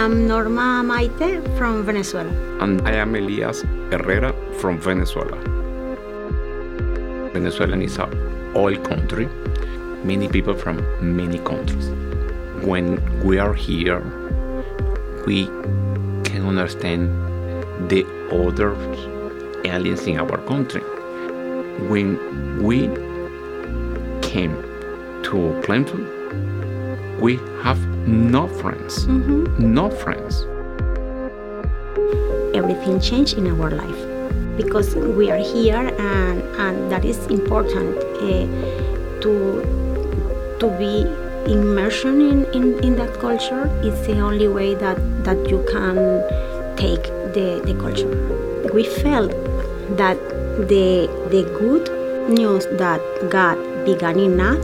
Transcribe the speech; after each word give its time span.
I'm 0.00 0.26
Norma 0.26 0.82
Maite 0.82 1.58
from 1.58 1.84
Venezuela. 1.84 2.30
And 2.62 2.80
I 2.88 2.92
am 2.92 3.14
Elias 3.14 3.60
Herrera 3.90 4.32
from 4.58 4.78
Venezuela. 4.80 5.36
Venezuela 7.34 7.76
is 7.76 7.98
a 7.98 8.08
oil 8.56 8.78
country, 8.78 9.26
many 10.02 10.26
people 10.26 10.54
from 10.54 10.78
many 11.02 11.38
countries. 11.40 11.90
When 12.64 12.96
we 13.22 13.38
are 13.38 13.52
here, 13.52 14.00
we 15.26 15.44
can 16.24 16.46
understand 16.48 17.10
the 17.90 18.06
other 18.32 18.72
aliens 19.66 20.06
in 20.06 20.18
our 20.18 20.38
country. 20.46 20.80
When 21.90 22.16
we 22.62 22.88
came 24.26 24.56
to 25.24 25.60
Plainfield, 25.62 26.08
we 27.20 27.36
no 28.06 28.46
friends, 28.48 29.06
Mm-hmm. 29.06 29.74
no 29.74 29.90
friends. 29.90 30.46
Everything 32.54 33.00
changed 33.00 33.38
in 33.38 33.46
our 33.46 33.70
life 33.70 34.56
because 34.56 34.94
we 34.96 35.30
are 35.30 35.38
here 35.38 35.76
and, 35.98 36.42
and 36.58 36.92
that 36.92 37.04
is 37.04 37.18
important 37.28 37.96
uh, 37.96 38.46
to, 39.22 39.62
to 40.58 40.66
be 40.78 41.06
immersion 41.50 42.20
in, 42.20 42.44
in, 42.52 42.84
in 42.84 42.96
that 42.96 43.12
culture. 43.20 43.70
It's 43.82 44.06
the 44.06 44.20
only 44.20 44.48
way 44.48 44.74
that, 44.74 44.98
that 45.24 45.48
you 45.48 45.64
can 45.70 45.96
take 46.76 47.02
the, 47.34 47.62
the 47.64 47.74
culture. 47.78 48.10
We 48.74 48.84
felt 48.84 49.30
that 49.96 50.18
the, 50.68 51.08
the 51.30 51.42
good 51.58 52.28
news 52.28 52.66
that 52.78 53.00
God 53.30 53.56
began 53.84 54.18
in 54.18 54.40
us 54.40 54.62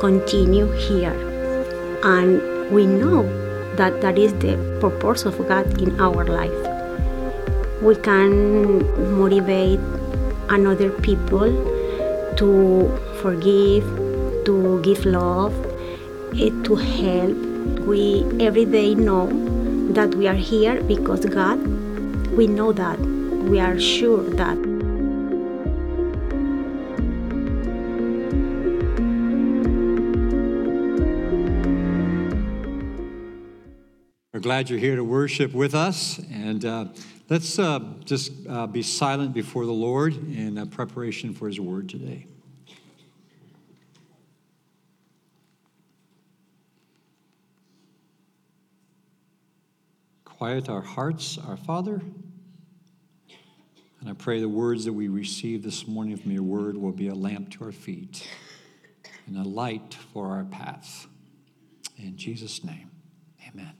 continue 0.00 0.70
here. 0.72 1.16
And 2.02 2.57
we 2.70 2.86
know 2.86 3.22
that 3.76 4.00
that 4.00 4.18
is 4.18 4.32
the 4.34 4.56
purpose 4.80 5.24
of 5.24 5.38
God 5.48 5.80
in 5.80 6.00
our 6.00 6.24
life. 6.24 7.82
We 7.82 7.94
can 7.96 8.80
motivate 9.16 9.80
another 10.48 10.90
people 10.90 11.50
to 12.36 12.48
forgive, 13.22 13.84
to 14.44 14.80
give 14.82 15.04
love, 15.06 15.54
eh, 16.38 16.50
to 16.64 16.74
help. 16.74 17.36
We 17.86 18.24
every 18.40 18.64
day 18.64 18.94
know 18.94 19.26
that 19.92 20.14
we 20.14 20.28
are 20.28 20.34
here 20.34 20.82
because 20.82 21.24
God, 21.24 21.58
we 22.36 22.46
know 22.46 22.72
that. 22.72 22.98
We 23.00 23.60
are 23.60 23.78
sure 23.78 24.22
that. 24.42 24.67
Glad 34.48 34.70
you're 34.70 34.78
here 34.78 34.96
to 34.96 35.04
worship 35.04 35.52
with 35.52 35.74
us. 35.74 36.18
And 36.32 36.64
uh, 36.64 36.86
let's 37.28 37.58
uh, 37.58 37.80
just 38.06 38.32
uh, 38.48 38.66
be 38.66 38.82
silent 38.82 39.34
before 39.34 39.66
the 39.66 39.74
Lord 39.74 40.14
in 40.14 40.56
uh, 40.56 40.64
preparation 40.64 41.34
for 41.34 41.48
his 41.48 41.60
word 41.60 41.90
today. 41.90 42.26
Quiet 50.24 50.70
our 50.70 50.80
hearts, 50.80 51.36
our 51.46 51.58
Father. 51.58 52.00
And 54.00 54.08
I 54.08 54.14
pray 54.14 54.40
the 54.40 54.48
words 54.48 54.86
that 54.86 54.94
we 54.94 55.08
receive 55.08 55.62
this 55.62 55.86
morning 55.86 56.16
from 56.16 56.30
your 56.32 56.42
word 56.42 56.78
will 56.78 56.92
be 56.92 57.08
a 57.08 57.14
lamp 57.14 57.50
to 57.50 57.64
our 57.64 57.72
feet 57.72 58.26
and 59.26 59.36
a 59.36 59.46
light 59.46 59.92
for 60.14 60.28
our 60.28 60.44
path. 60.44 61.06
In 61.98 62.16
Jesus' 62.16 62.64
name, 62.64 62.90
amen. 63.46 63.74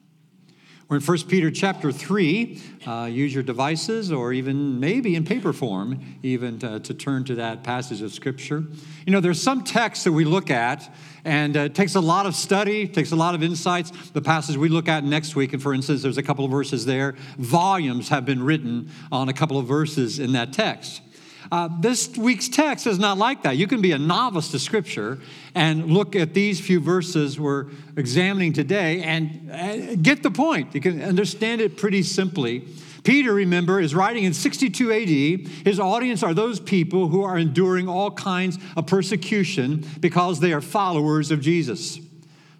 We're 0.89 0.97
in 0.97 1.03
1 1.03 1.19
Peter 1.29 1.51
chapter 1.51 1.93
3. 1.93 2.63
Uh, 2.87 3.11
use 3.13 3.35
your 3.35 3.43
devices 3.43 4.11
or 4.11 4.33
even 4.33 4.81
maybe 4.81 5.17
in 5.17 5.25
paper 5.27 5.53
form, 5.53 6.01
even 6.23 6.59
to, 6.61 6.81
to, 6.81 6.95
turn 6.95 7.25
to 7.25 7.35
that 7.35 7.63
passage 7.63 8.01
of 8.01 8.11
Scripture. 8.11 8.65
You 9.05 9.13
know, 9.13 9.21
there's 9.21 9.43
some 9.43 9.65
texts 9.65 10.05
that 10.05 10.13
we 10.13 10.25
look 10.25 10.51
at, 10.51 10.91
and 11.27 11.59
uh, 11.59 11.61
it 11.61 11.75
takes 11.75 11.95
a 11.95 12.01
lot 12.01 12.25
of 12.25 12.35
study, 12.35 12.89
takes 12.89 13.13
a 13.13 13.17
lot 13.17 13.35
of 13.35 13.43
insights. 13.43 13.91
The 14.13 14.23
passage 14.23 14.57
we 14.57 14.71
look 14.71 14.89
at 14.89 15.05
next 15.05 15.37
week, 15.37 15.53
and 15.53 15.63
for 15.63 15.75
instance, 15.75 16.01
there's 16.01 16.17
a 16.17 16.23
couple 16.23 16.47
of 16.47 16.51
verses 16.51 16.87
there. 16.87 17.17
Volumes 17.37 18.09
have 18.09 18.25
been 18.25 18.43
written 18.43 18.91
on 19.13 19.29
a 19.29 19.35
couple 19.35 19.59
of 19.59 19.67
verses 19.67 20.19
in 20.19 20.33
that 20.33 20.55
text. 20.55 21.03
Uh, 21.51 21.69
this 21.81 22.15
week's 22.17 22.49
text 22.49 22.87
is 22.87 22.99
not 22.99 23.17
like 23.17 23.43
that. 23.43 23.57
You 23.57 23.67
can 23.67 23.81
be 23.81 23.93
a 23.93 23.99
novice 23.99 24.51
to 24.51 24.59
Scripture 24.59 25.19
and 25.55 25.87
look 25.87 26.15
at 26.15 26.35
these 26.35 26.61
few 26.61 26.79
verses 26.79 27.41
we're 27.41 27.67
examining 27.97 28.53
today 28.53 29.03
and 29.03 30.03
get 30.03 30.23
the 30.23 30.31
point. 30.31 30.75
You 30.75 30.81
can 30.81 31.03
understand 31.03 31.61
it 31.61 31.79
pretty 31.79 32.03
simply. 32.03 32.69
Peter, 33.03 33.33
remember, 33.33 33.81
is 33.81 33.95
writing 33.95 34.25
in 34.25 34.35
62 34.35 34.93
AD. 34.93 35.49
His 35.65 35.81
audience 35.81 36.23
are 36.23 36.35
those 36.35 36.61
people 36.61 37.09
who 37.09 37.23
are 37.23 37.39
enduring 37.39 37.89
all 37.89 38.11
kinds 38.11 38.59
of 38.77 38.87
persecution 38.87 39.87
because 40.01 40.41
they 40.41 40.53
are 40.53 40.61
followers 40.61 41.31
of 41.31 41.41
Jesus. 41.41 41.99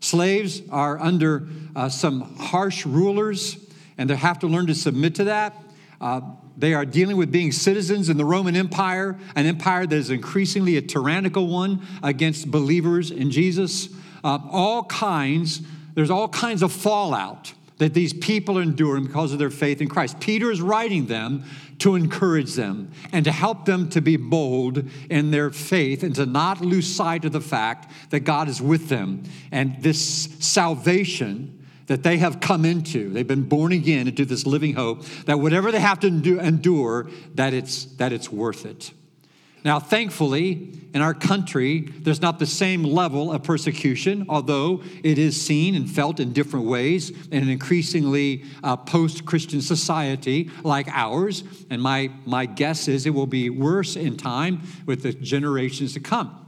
Slaves 0.01 0.63
are 0.71 0.99
under 0.99 1.47
uh, 1.77 1.91
some 1.91 2.37
harsh 2.37 2.87
rulers, 2.87 3.59
and 3.99 4.09
they 4.09 4.17
have 4.17 4.39
to 4.39 4.47
learn 4.47 4.67
to 4.69 4.75
submit 4.75 5.17
to 5.17 5.25
that. 5.25 5.55
Uh, 6.01 6.21
they 6.57 6.75
are 6.75 6.85
dealing 6.85 7.17
with 7.17 7.31
being 7.31 7.53
citizens 7.53 8.09
in 8.09 8.17
the 8.17 8.25
Roman 8.25 8.57
Empire, 8.57 9.19
an 9.35 9.47
empire 9.47 9.87
that 9.87 9.97
is 9.97 10.11
increasingly 10.11 10.77
a 10.77 10.83
tyrannical 10.83 11.47
one 11.47 11.87
against 12.03 12.51
believers 12.51 13.11
in 13.11 13.31
Jesus. 13.31 13.89
Uh, 14.23 14.39
all 14.51 14.85
kinds, 14.85 15.63
there's 15.95 16.11
all 16.11 16.29
kinds 16.29 16.63
of 16.63 16.73
fallout 16.73 17.53
that 17.79 17.95
these 17.95 18.13
people 18.13 18.59
are 18.59 18.63
enduring 18.63 19.07
because 19.07 19.33
of 19.33 19.39
their 19.39 19.51
faith 19.51 19.81
in 19.81 19.89
Christ. 19.89 20.19
Peter 20.21 20.51
is 20.51 20.61
writing 20.61 21.07
them 21.07 21.45
to 21.79 21.95
encourage 21.95 22.55
them 22.55 22.91
and 23.13 23.25
to 23.25 23.31
help 23.31 23.65
them 23.65 23.89
to 23.91 24.01
be 24.01 24.17
bold 24.17 24.85
in 25.09 25.31
their 25.31 25.51
faith 25.51 26.03
and 26.03 26.15
to 26.17 26.27
not 26.27 26.61
lose 26.61 26.93
sight 26.93 27.25
of 27.25 27.33
the 27.33 27.41
fact 27.41 27.91
that 28.11 28.21
God 28.21 28.49
is 28.49 28.61
with 28.61 28.89
them. 28.89 29.23
And 29.53 29.81
this 29.81 30.29
salvation 30.41 31.58
that 31.89 32.03
they 32.03 32.19
have 32.19 32.41
come 32.41 32.65
into, 32.65 33.11
they've 33.11 33.27
been 33.27 33.49
born 33.49 33.73
again 33.73 34.07
into 34.07 34.25
this 34.25 34.47
living 34.47 34.75
hope, 34.75 35.05
that 35.27 35.41
whatever 35.41 35.73
they 35.73 35.81
have 35.81 36.01
to 36.01 36.39
endure, 36.39 37.11
that 37.35 37.53
it's, 37.53 37.87
that 37.97 38.13
it's 38.13 38.31
worth 38.31 38.65
it. 38.65 38.93
Now, 39.65 39.81
thankfully, 39.81 40.73
in 40.95 41.03
our 41.03 41.15
country, 41.15 41.81
there's 41.81 42.23
not 42.23 42.39
the 42.39 42.47
same 42.47 42.85
level 42.85 43.33
of 43.33 43.43
persecution, 43.43 44.27
although 44.29 44.83
it 45.03 45.19
is 45.19 45.41
seen 45.41 45.75
and 45.75 45.91
felt 45.91 46.21
in 46.21 46.33
different 46.33 46.67
ways 46.67 47.11
in 47.29 47.43
an 47.43 47.49
increasingly 47.49 48.45
uh, 48.63 48.77
post 48.77 49.27
Christian 49.27 49.61
society 49.61 50.51
like 50.63 50.89
ours. 50.89 51.43
And 51.71 51.83
my, 51.83 52.11
my 52.25 52.47
guess 52.47 52.87
is 52.87 53.05
it 53.05 53.11
will 53.11 53.27
be 53.27 53.51
worse 53.51 53.97
in 53.97 54.17
time 54.17 54.63
with 54.87 55.03
the 55.03 55.13
generations 55.13 55.95
to 55.95 56.01
come. 56.01 56.47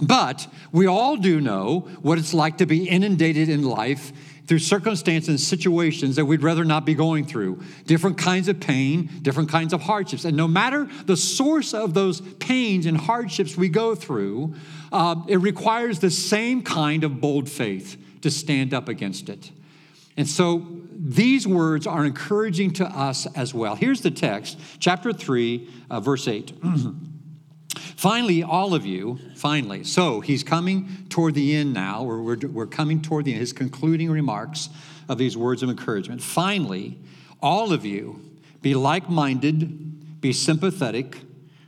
But 0.00 0.46
we 0.70 0.86
all 0.86 1.16
do 1.16 1.40
know 1.40 1.80
what 2.02 2.18
it's 2.18 2.34
like 2.34 2.58
to 2.58 2.66
be 2.66 2.88
inundated 2.88 3.48
in 3.48 3.62
life 3.62 4.12
through 4.48 4.58
circumstances 4.58 5.28
and 5.28 5.38
situations 5.38 6.16
that 6.16 6.24
we'd 6.24 6.42
rather 6.42 6.64
not 6.64 6.86
be 6.86 6.94
going 6.94 7.26
through. 7.26 7.62
Different 7.84 8.16
kinds 8.16 8.48
of 8.48 8.58
pain, 8.58 9.10
different 9.20 9.50
kinds 9.50 9.74
of 9.74 9.82
hardships. 9.82 10.24
And 10.24 10.36
no 10.36 10.48
matter 10.48 10.88
the 11.04 11.18
source 11.18 11.74
of 11.74 11.92
those 11.92 12.22
pains 12.40 12.86
and 12.86 12.96
hardships 12.96 13.56
we 13.56 13.68
go 13.68 13.94
through, 13.94 14.54
uh, 14.90 15.16
it 15.28 15.36
requires 15.36 15.98
the 15.98 16.10
same 16.10 16.62
kind 16.62 17.04
of 17.04 17.20
bold 17.20 17.48
faith 17.48 17.98
to 18.22 18.30
stand 18.30 18.72
up 18.72 18.88
against 18.88 19.28
it. 19.28 19.50
And 20.16 20.26
so 20.26 20.66
these 20.96 21.46
words 21.46 21.86
are 21.86 22.06
encouraging 22.06 22.72
to 22.74 22.86
us 22.86 23.26
as 23.36 23.52
well. 23.52 23.76
Here's 23.76 24.00
the 24.00 24.10
text, 24.10 24.58
chapter 24.80 25.12
3, 25.12 25.68
uh, 25.90 26.00
verse 26.00 26.26
8. 26.26 26.52
Finally, 27.98 28.44
all 28.44 28.74
of 28.74 28.86
you, 28.86 29.18
finally, 29.34 29.82
so 29.82 30.20
he's 30.20 30.44
coming 30.44 30.88
toward 31.08 31.34
the 31.34 31.56
end 31.56 31.74
now, 31.74 32.04
or 32.04 32.22
we're, 32.22 32.38
we're 32.46 32.64
coming 32.64 33.02
toward 33.02 33.24
the 33.24 33.32
end, 33.32 33.40
his 33.40 33.52
concluding 33.52 34.08
remarks 34.08 34.68
of 35.08 35.18
these 35.18 35.36
words 35.36 35.64
of 35.64 35.68
encouragement. 35.68 36.22
Finally, 36.22 36.96
all 37.42 37.72
of 37.72 37.84
you, 37.84 38.22
be 38.62 38.72
like 38.72 39.10
minded, 39.10 40.20
be 40.20 40.32
sympathetic, 40.32 41.18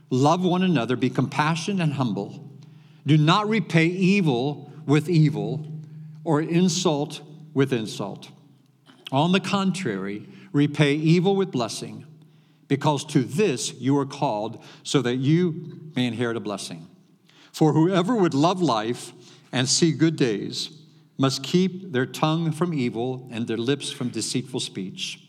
love 0.09 0.45
one 0.45 0.63
another, 0.63 0.95
be 0.95 1.11
compassionate 1.11 1.83
and 1.83 1.95
humble. 1.95 2.49
Do 3.05 3.17
not 3.17 3.49
repay 3.49 3.87
evil 3.87 4.73
with 4.87 5.09
evil 5.09 5.67
or 6.23 6.41
insult 6.41 7.23
with 7.55 7.73
insult. 7.73 8.31
On 9.11 9.33
the 9.33 9.41
contrary, 9.41 10.29
repay 10.53 10.95
evil 10.95 11.35
with 11.35 11.51
blessing 11.51 12.07
because 12.71 13.05
to 13.05 13.25
this 13.25 13.75
you 13.81 13.99
are 13.99 14.07
called, 14.07 14.63
so 14.85 15.03
that 15.03 15.17
you 15.17 15.91
may 15.97 16.07
inherit 16.07 16.37
a 16.37 16.41
blessing. 16.41 16.87
For 17.51 17.73
whoever 17.73 18.15
would 18.15 18.33
love 18.33 18.63
life 18.63 19.13
and 19.51 19.69
see 19.69 19.91
good 19.91 20.15
days 20.15 20.71
must 21.19 21.43
keep 21.43 21.91
their 21.91 22.07
tongue 22.07 22.53
from 22.53 22.73
evil 22.73 23.29
and 23.33 23.49
their 23.49 23.57
lips 23.57 23.91
from 23.91 24.09
deceitful 24.09 24.61
speech. 24.61 25.21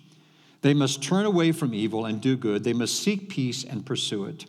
They 0.61 0.75
must 0.75 1.01
turn 1.01 1.25
away 1.25 1.51
from 1.51 1.73
evil 1.73 2.05
and 2.05 2.21
do 2.21 2.37
good. 2.37 2.63
They 2.63 2.73
must 2.73 3.01
seek 3.01 3.27
peace 3.27 3.63
and 3.63 3.87
pursue 3.87 4.25
it. 4.25 4.45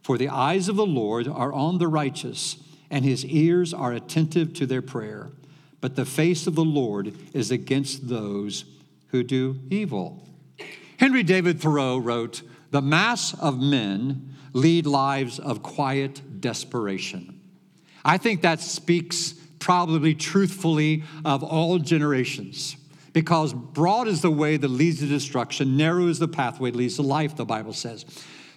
For 0.00 0.16
the 0.16 0.28
eyes 0.28 0.68
of 0.68 0.76
the 0.76 0.86
Lord 0.86 1.26
are 1.26 1.52
on 1.52 1.78
the 1.78 1.88
righteous, 1.88 2.58
and 2.88 3.04
his 3.04 3.24
ears 3.24 3.74
are 3.74 3.92
attentive 3.92 4.54
to 4.54 4.64
their 4.64 4.80
prayer. 4.80 5.32
But 5.80 5.96
the 5.96 6.06
face 6.06 6.46
of 6.46 6.54
the 6.54 6.64
Lord 6.64 7.14
is 7.34 7.50
against 7.50 8.08
those 8.08 8.64
who 9.08 9.24
do 9.24 9.58
evil. 9.70 10.24
Henry 11.08 11.22
David 11.22 11.58
Thoreau 11.58 11.96
wrote, 11.96 12.42
The 12.70 12.82
mass 12.82 13.32
of 13.32 13.58
men 13.58 14.36
lead 14.52 14.84
lives 14.84 15.38
of 15.38 15.62
quiet 15.62 16.42
desperation. 16.42 17.40
I 18.04 18.18
think 18.18 18.42
that 18.42 18.60
speaks 18.60 19.32
probably 19.58 20.14
truthfully 20.14 21.04
of 21.24 21.42
all 21.42 21.78
generations. 21.78 22.76
Because 23.14 23.54
broad 23.54 24.06
is 24.06 24.20
the 24.20 24.30
way 24.30 24.58
that 24.58 24.68
leads 24.68 24.98
to 24.98 25.06
destruction, 25.06 25.78
narrow 25.78 26.08
is 26.08 26.18
the 26.18 26.28
pathway 26.28 26.72
that 26.72 26.76
leads 26.76 26.96
to 26.96 27.02
life, 27.02 27.34
the 27.34 27.46
Bible 27.46 27.72
says. 27.72 28.04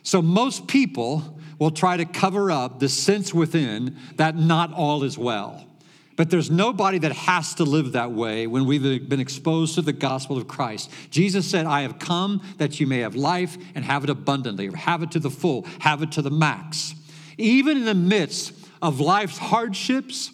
So 0.04 0.22
most 0.22 0.68
people 0.68 1.40
will 1.58 1.72
try 1.72 1.96
to 1.96 2.04
cover 2.04 2.52
up 2.52 2.82
the 2.82 2.90
sense 2.90 3.34
within 3.34 3.96
that 4.18 4.36
not 4.36 4.74
all 4.74 5.06
is 5.06 5.18
well. 5.18 5.71
But 6.16 6.30
there's 6.30 6.52
nobody 6.52 6.98
that 7.00 7.14
has 7.14 7.56
to 7.56 7.64
live 7.64 7.94
that 7.94 8.12
way 8.12 8.46
when 8.46 8.66
we've 8.66 9.08
been 9.08 9.20
exposed 9.20 9.76
to 9.76 9.82
the 9.82 9.94
gospel 9.94 10.38
of 10.38 10.48
Christ. 10.48 10.92
Jesus 11.10 11.50
said, 11.50 11.66
I 11.66 11.82
have 11.82 12.00
come 12.00 12.44
that 12.58 12.80
you 12.80 12.88
may 12.88 13.00
have 13.00 13.16
life 13.16 13.58
and 13.76 13.86
have 13.86 14.04
it 14.04 14.10
abundantly, 14.10 14.68
or 14.68 14.76
have 14.76 15.04
it 15.04 15.12
to 15.12 15.20
the 15.20 15.30
full, 15.30 15.66
have 15.80 16.02
it 16.02 16.12
to 16.14 16.22
the 16.22 16.30
max. 16.30 16.94
Even 17.38 17.78
in 17.78 17.86
the 17.86 17.96
midst 17.96 18.54
of 18.82 19.00
life's 19.00 19.38
hardships, 19.38 20.32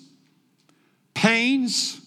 pains, 1.14 2.02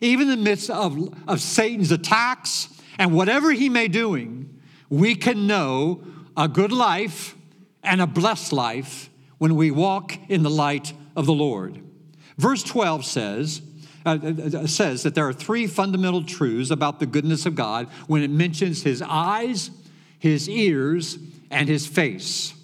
even 0.00 0.30
in 0.30 0.38
the 0.38 0.44
midst 0.44 0.70
of, 0.70 1.14
of 1.28 1.40
Satan's 1.40 1.92
attacks 1.92 2.68
and 2.98 3.12
whatever 3.14 3.52
he 3.52 3.68
may 3.68 3.88
doing, 3.88 4.60
we 4.88 5.14
can 5.14 5.46
know 5.46 6.02
a 6.36 6.48
good 6.48 6.72
life 6.72 7.34
and 7.82 8.00
a 8.00 8.06
blessed 8.06 8.52
life 8.52 9.10
when 9.38 9.56
we 9.56 9.70
walk 9.70 10.18
in 10.28 10.42
the 10.42 10.50
light 10.50 10.92
of 11.14 11.26
the 11.26 11.32
Lord. 11.32 11.82
Verse 12.38 12.62
12 12.62 13.04
says, 13.04 13.62
uh, 14.04 14.18
uh, 14.22 14.58
uh, 14.58 14.66
says 14.66 15.02
that 15.02 15.14
there 15.14 15.26
are 15.26 15.32
three 15.32 15.66
fundamental 15.66 16.22
truths 16.22 16.70
about 16.70 17.00
the 17.00 17.06
goodness 17.06 17.44
of 17.44 17.54
God 17.54 17.88
when 18.06 18.22
it 18.22 18.30
mentions 18.30 18.82
his 18.82 19.02
eyes, 19.02 19.70
his 20.18 20.48
ears, 20.48 21.18
and 21.50 21.68
his 21.68 21.86
face. 21.86 22.54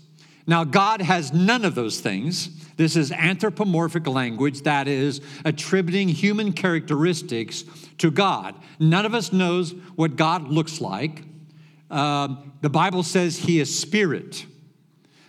Now, 0.47 0.65
God 0.65 1.01
has 1.01 1.33
none 1.33 1.65
of 1.65 1.75
those 1.75 2.01
things. 2.01 2.49
This 2.77 2.97
is 2.97 3.13
anthropomorphic 3.13 4.07
language 4.07 4.63
that 4.63 4.89
is 4.89 5.21
attributing 5.45 6.09
human 6.09 6.53
characteristics 6.53 7.65
to 7.99 8.11
God. 8.11 8.55
None 8.79 9.07
of 9.07 9.15
us 9.15 9.33
knows 9.33 9.73
what 9.97 10.17
God 10.17 10.49
looks 10.49 10.81
like. 10.81 11.23
Um, 11.91 12.53
the 12.61 12.71
Bible 12.71 13.03
says 13.03 13.37
he 13.37 13.61
is 13.61 13.79
spirit. 13.79 14.47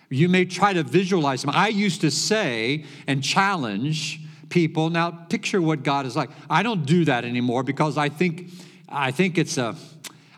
You 0.09 0.29
may 0.29 0.45
try 0.45 0.73
to 0.73 0.83
visualize 0.83 1.43
him. 1.43 1.49
I 1.51 1.69
used 1.69 2.01
to 2.01 2.11
say 2.11 2.85
and 3.07 3.23
challenge 3.23 4.22
people. 4.53 4.91
Now, 4.91 5.09
picture 5.09 5.59
what 5.59 5.81
God 5.81 6.05
is 6.05 6.15
like. 6.15 6.29
I 6.47 6.61
don't 6.61 6.85
do 6.85 7.05
that 7.05 7.25
anymore 7.25 7.63
because 7.63 7.97
I 7.97 8.09
think, 8.09 8.51
I 8.87 9.09
think 9.09 9.39
it's 9.39 9.57
a, 9.57 9.75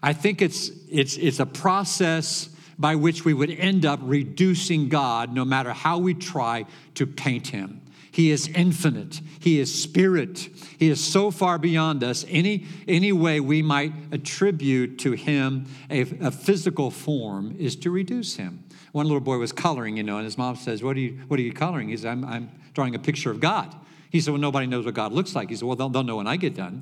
I 0.01 0.13
think 0.13 0.41
it's, 0.41 0.71
it's, 0.89 1.17
it's 1.17 1.41
a 1.41 1.45
process 1.45 2.47
by 2.79 2.95
which 2.95 3.25
we 3.25 3.33
would 3.33 3.51
end 3.51 3.85
up 3.85 3.99
reducing 4.01 4.87
God 4.87 5.33
no 5.33 5.43
matter 5.43 5.73
how 5.73 5.97
we 5.97 6.13
try 6.13 6.65
to 6.95 7.05
paint 7.05 7.47
him. 7.47 7.81
He 8.09 8.31
is 8.31 8.47
infinite. 8.47 9.19
He 9.41 9.59
is 9.59 9.83
spirit. 9.83 10.47
He 10.77 10.89
is 10.89 11.03
so 11.03 11.29
far 11.29 11.57
beyond 11.57 12.01
us. 12.01 12.23
Any, 12.29 12.65
any 12.87 13.11
way 13.11 13.41
we 13.41 13.61
might 13.61 13.91
attribute 14.13 14.97
to 14.99 15.11
him 15.11 15.65
a, 15.89 16.01
a 16.21 16.31
physical 16.31 16.89
form 16.89 17.53
is 17.59 17.75
to 17.77 17.91
reduce 17.91 18.37
him. 18.37 18.63
One 18.93 19.07
little 19.07 19.19
boy 19.19 19.39
was 19.39 19.51
coloring, 19.51 19.97
you 19.97 20.03
know, 20.03 20.15
and 20.15 20.23
his 20.23 20.37
mom 20.37 20.55
says, 20.55 20.81
What 20.81 20.95
are 20.95 21.01
you, 21.01 21.19
what 21.27 21.37
are 21.37 21.43
you 21.43 21.51
coloring? 21.51 21.89
He 21.89 21.97
said, 21.97 22.11
I'm, 22.11 22.23
I'm 22.23 22.51
drawing 22.73 22.95
a 22.95 22.99
picture 22.99 23.29
of 23.29 23.41
God. 23.41 23.75
He 24.09 24.21
said, 24.21 24.31
Well, 24.31 24.41
nobody 24.41 24.67
knows 24.67 24.85
what 24.85 24.93
God 24.93 25.11
looks 25.11 25.35
like. 25.35 25.49
He 25.49 25.55
said, 25.55 25.65
Well, 25.65 25.75
they'll, 25.75 25.89
they'll 25.89 26.03
know 26.03 26.17
when 26.17 26.27
I 26.27 26.37
get 26.37 26.55
done. 26.55 26.81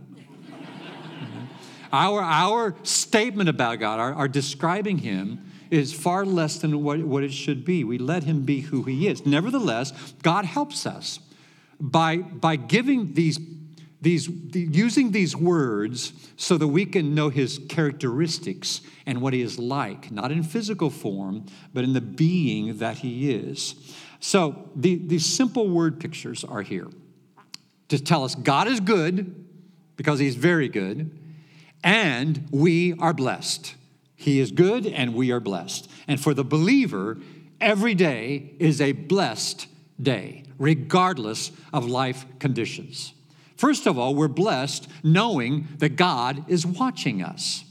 our, 1.91 2.21
our 2.21 2.75
statement 2.83 3.49
about 3.49 3.79
God, 3.79 3.99
our, 3.99 4.13
our 4.13 4.27
describing 4.27 4.99
him, 4.99 5.51
is 5.73 5.91
far 5.91 6.23
less 6.23 6.57
than 6.57 6.83
what, 6.83 6.99
what 6.99 7.23
it 7.23 7.33
should 7.33 7.65
be. 7.65 7.83
We 7.83 7.97
let 7.97 8.23
him 8.23 8.43
be 8.43 8.61
who 8.61 8.83
he 8.83 9.07
is. 9.07 9.25
Nevertheless, 9.25 9.91
God 10.21 10.45
helps 10.45 10.85
us 10.85 11.19
by, 11.79 12.17
by 12.17 12.57
giving 12.57 13.13
these, 13.13 13.39
these, 13.99 14.27
the, 14.27 14.61
using 14.71 15.11
these 15.11 15.35
words 15.35 16.13
so 16.37 16.57
that 16.57 16.67
we 16.67 16.85
can 16.85 17.15
know 17.15 17.29
his 17.29 17.59
characteristics 17.69 18.81
and 19.07 19.19
what 19.19 19.33
he 19.33 19.41
is 19.41 19.57
like, 19.57 20.11
not 20.11 20.31
in 20.31 20.43
physical 20.43 20.91
form, 20.91 21.47
but 21.73 21.83
in 21.83 21.93
the 21.93 22.01
being 22.01 22.77
that 22.77 22.99
he 22.99 23.31
is. 23.31 23.75
So 24.19 24.69
the, 24.75 24.95
these 24.95 25.25
simple 25.25 25.67
word 25.67 25.99
pictures 25.99 26.43
are 26.43 26.61
here 26.61 26.87
to 27.93 28.03
tell 28.03 28.23
us 28.23 28.33
God 28.33 28.67
is 28.67 28.79
good 28.79 29.45
because 29.97 30.17
he's 30.17 30.35
very 30.35 30.67
good, 30.67 31.15
and 31.83 32.47
we 32.49 32.93
are 32.93 33.13
blessed. 33.13 33.75
He 34.15 34.39
is 34.39 34.51
good 34.51 34.87
and 34.87 35.13
we 35.13 35.31
are 35.31 35.39
blessed. 35.39 35.91
And 36.07 36.19
for 36.19 36.33
the 36.33 36.43
believer, 36.43 37.19
every 37.61 37.93
day 37.93 38.55
is 38.57 38.81
a 38.81 38.93
blessed 38.93 39.67
day, 40.01 40.43
regardless 40.57 41.51
of 41.71 41.85
life 41.85 42.25
conditions. 42.39 43.13
First 43.57 43.85
of 43.85 43.99
all, 43.99 44.15
we're 44.15 44.27
blessed 44.27 44.87
knowing 45.03 45.67
that 45.77 45.95
God 45.95 46.49
is 46.49 46.65
watching 46.65 47.21
us. 47.21 47.63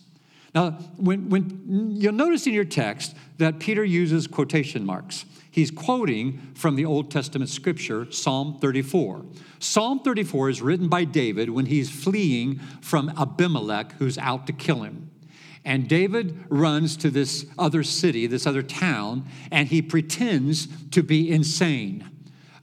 Now, 0.55 0.73
when, 0.97 1.31
when 1.31 1.97
you'll 1.97 2.13
notice 2.13 2.47
in 2.47 2.53
your 2.53 2.65
text 2.65 3.15
that 3.39 3.59
Peter 3.59 3.85
uses 3.85 4.27
quotation 4.27 4.85
marks. 4.85 5.25
He's 5.51 5.71
quoting 5.71 6.41
from 6.55 6.77
the 6.77 6.85
Old 6.85 7.11
Testament 7.11 7.51
scripture, 7.51 8.11
Psalm 8.11 8.59
34. 8.61 9.25
Psalm 9.59 10.01
34 10.01 10.51
is 10.51 10.63
written 10.63 10.89
by 10.89 11.05
David 11.05 11.51
when 11.51 11.67
he's 11.67 11.91
fleeing 11.91 12.59
from 12.81 13.11
Abimelech, 13.19 13.93
who's 13.93 14.17
out 14.19 14.47
to 14.47 14.53
kill 14.53 14.83
him. 14.83 15.11
And 15.65 15.89
David 15.89 16.45
runs 16.49 16.97
to 16.99 17.11
this 17.11 17.47
other 17.59 17.83
city, 17.83 18.27
this 18.27 18.47
other 18.47 18.63
town, 18.63 19.27
and 19.51 19.69
he 19.69 19.81
pretends 19.83 20.69
to 20.91 21.03
be 21.03 21.31
insane. 21.31 22.09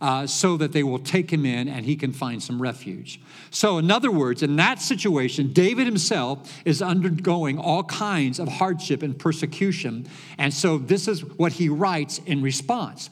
Uh, 0.02 0.26
so 0.26 0.56
that 0.56 0.72
they 0.72 0.82
will 0.82 0.98
take 0.98 1.30
him 1.30 1.46
in 1.46 1.68
and 1.68 1.86
he 1.86 1.94
can 1.94 2.14
find 2.14 2.42
some 2.42 2.62
refuge. 2.62 3.20
So, 3.52 3.80
in 3.80 3.92
other 3.92 4.10
words, 4.10 4.42
in 4.42 4.56
that 4.56 4.82
situation, 4.82 5.52
David 5.52 5.86
himself 5.86 6.62
is 6.64 6.82
undergoing 6.82 7.60
all 7.60 7.84
kinds 7.84 8.40
of 8.40 8.48
hardship 8.48 9.04
and 9.04 9.20
persecution. 9.20 10.08
And 10.38 10.54
so, 10.54 10.78
this 10.78 11.10
is 11.10 11.26
what 11.26 11.52
he 11.52 11.68
writes 11.68 12.22
in 12.26 12.42
response. 12.42 13.10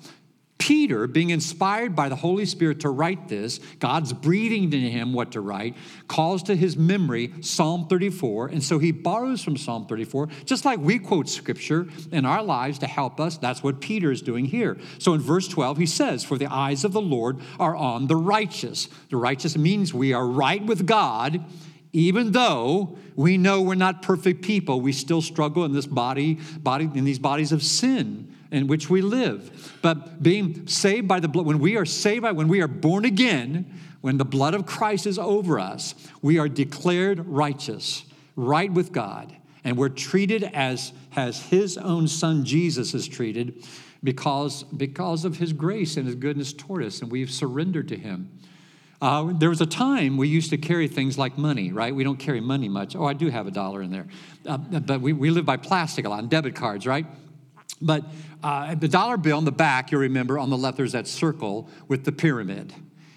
Peter, 0.58 1.08
being 1.08 1.30
inspired 1.30 1.96
by 1.96 2.10
the 2.10 2.16
Holy 2.16 2.46
Spirit 2.46 2.80
to 2.80 2.90
write 2.90 3.28
this, 3.28 3.60
God's 3.80 4.12
breathing 4.12 4.72
to 4.72 4.80
him 4.80 5.14
what 5.14 5.34
to 5.34 5.42
write, 5.42 5.76
calls 6.08 6.44
to 6.44 6.56
his 6.56 6.76
memory 6.76 7.34
Psalm 7.42 7.88
34. 7.88 8.48
And 8.48 8.64
so 8.64 8.80
he 8.80 8.92
borrows 8.92 9.44
from 9.44 9.58
Psalm 9.58 9.86
34, 9.86 10.30
just 10.46 10.66
like 10.66 10.80
we 10.80 11.00
quote 11.00 11.30
scripture 11.30 11.88
in 12.12 12.26
our 12.26 12.44
lives 12.44 12.80
to 12.80 12.88
help 12.88 13.20
us. 13.20 13.38
That's 13.38 13.62
what 13.62 13.82
Peter 13.82 14.12
is 14.12 14.22
doing 14.22 14.46
here. 14.46 14.78
So 15.00 15.14
in 15.14 15.22
verse 15.22 15.48
12, 15.48 15.78
he 15.78 15.86
says, 15.86 16.24
For 16.24 16.38
the 16.38 16.52
eyes 16.52 16.84
of 16.84 16.94
the 16.94 17.02
Lord 17.02 17.40
are 17.60 17.76
on 17.76 18.08
the 18.08 18.16
righteous. 18.16 18.90
The 19.10 19.18
righteous 19.18 19.58
means 19.58 19.94
we 19.94 20.14
are 20.14 20.26
right 20.26 20.64
with 20.64 20.86
God 20.88 21.46
even 21.94 22.34
though 22.34 22.98
we 23.16 23.38
know 23.38 23.62
we're 23.62 23.74
not 23.74 24.04
perfect 24.04 24.44
people, 24.44 24.82
we 24.82 24.92
still 24.92 25.22
struggle 25.22 25.66
in 25.66 25.72
this 25.72 25.88
body, 25.88 26.36
body 26.60 26.88
in 26.94 27.06
these 27.06 27.18
bodies 27.18 27.52
of 27.52 27.64
sin 27.64 28.37
in 28.52 28.68
which 28.68 28.90
we 28.90 29.02
live. 29.02 29.78
But 29.82 30.22
being 30.22 30.68
saved 30.68 31.08
by 31.08 31.20
the 31.20 31.28
blood, 31.28 31.46
when 31.46 31.60
we 31.60 31.78
are 31.78 31.86
saved 31.86 32.24
by, 32.24 32.32
when 32.32 32.48
we 32.48 32.62
are 32.62 32.68
born 32.68 33.06
again, 33.06 33.74
when 34.02 34.18
the 34.18 34.26
blood 34.26 34.54
of 34.54 34.66
Christ 34.66 35.06
is 35.08 35.20
over 35.20 35.60
us, 35.60 35.96
we 36.22 36.38
are 36.40 36.48
declared 36.48 37.26
righteous, 37.26 38.06
right 38.36 38.72
with 38.72 38.92
God. 38.92 39.36
And 39.64 39.78
we're 39.78 39.90
treated 39.90 40.44
as, 40.44 40.94
as 41.16 41.42
his 41.42 41.78
own 41.78 42.08
son 42.08 42.46
Jesus 42.46 42.94
is 42.94 43.08
treated 43.08 43.66
because, 44.04 44.64
because 44.64 45.26
of 45.26 45.38
his 45.38 45.52
grace 45.52 45.98
and 45.98 46.06
his 46.06 46.16
goodness 46.16 46.54
toward 46.54 46.84
us, 46.84 47.02
and 47.02 47.12
we've 47.12 47.32
surrendered 47.32 47.88
to 47.90 47.98
him. 47.98 48.32
Uh, 49.02 49.34
there 49.34 49.50
was 49.50 49.62
a 49.62 49.66
time 49.66 50.18
we 50.18 50.28
used 50.28 50.50
to 50.50 50.58
carry 50.58 50.88
things 50.88 51.18
like 51.18 51.38
money, 51.38 51.72
right? 51.72 51.94
We 51.94 52.04
don't 52.04 52.18
carry 52.18 52.40
money 52.40 52.68
much. 52.68 52.96
Oh, 52.96 53.06
I 53.06 53.14
do 53.14 53.30
have 53.30 53.46
a 53.46 53.52
dollar 53.52 53.82
in 53.82 53.92
there. 53.92 54.08
Uh, 54.46 54.58
but 54.58 55.02
we, 55.02 55.14
we 55.14 55.30
live 55.30 55.46
by 55.46 55.58
plastic 55.58 56.06
a 56.06 56.10
lot, 56.10 56.20
and 56.20 56.30
debit 56.30 56.56
cards, 56.56 56.88
right? 56.88 57.06
But 57.82 58.06
uh, 58.44 58.76
the 58.76 58.88
dollar 58.88 59.18
bill 59.18 59.38
on 59.38 59.46
the 59.46 59.52
back, 59.52 59.92
you 59.92 59.98
remember, 59.98 60.38
on 60.38 60.50
the 60.50 60.58
left, 60.58 60.78
there's 60.78 60.92
that 60.92 61.08
circle 61.08 61.70
with 61.88 62.06
the 62.06 62.12
pyramid. 62.12 62.74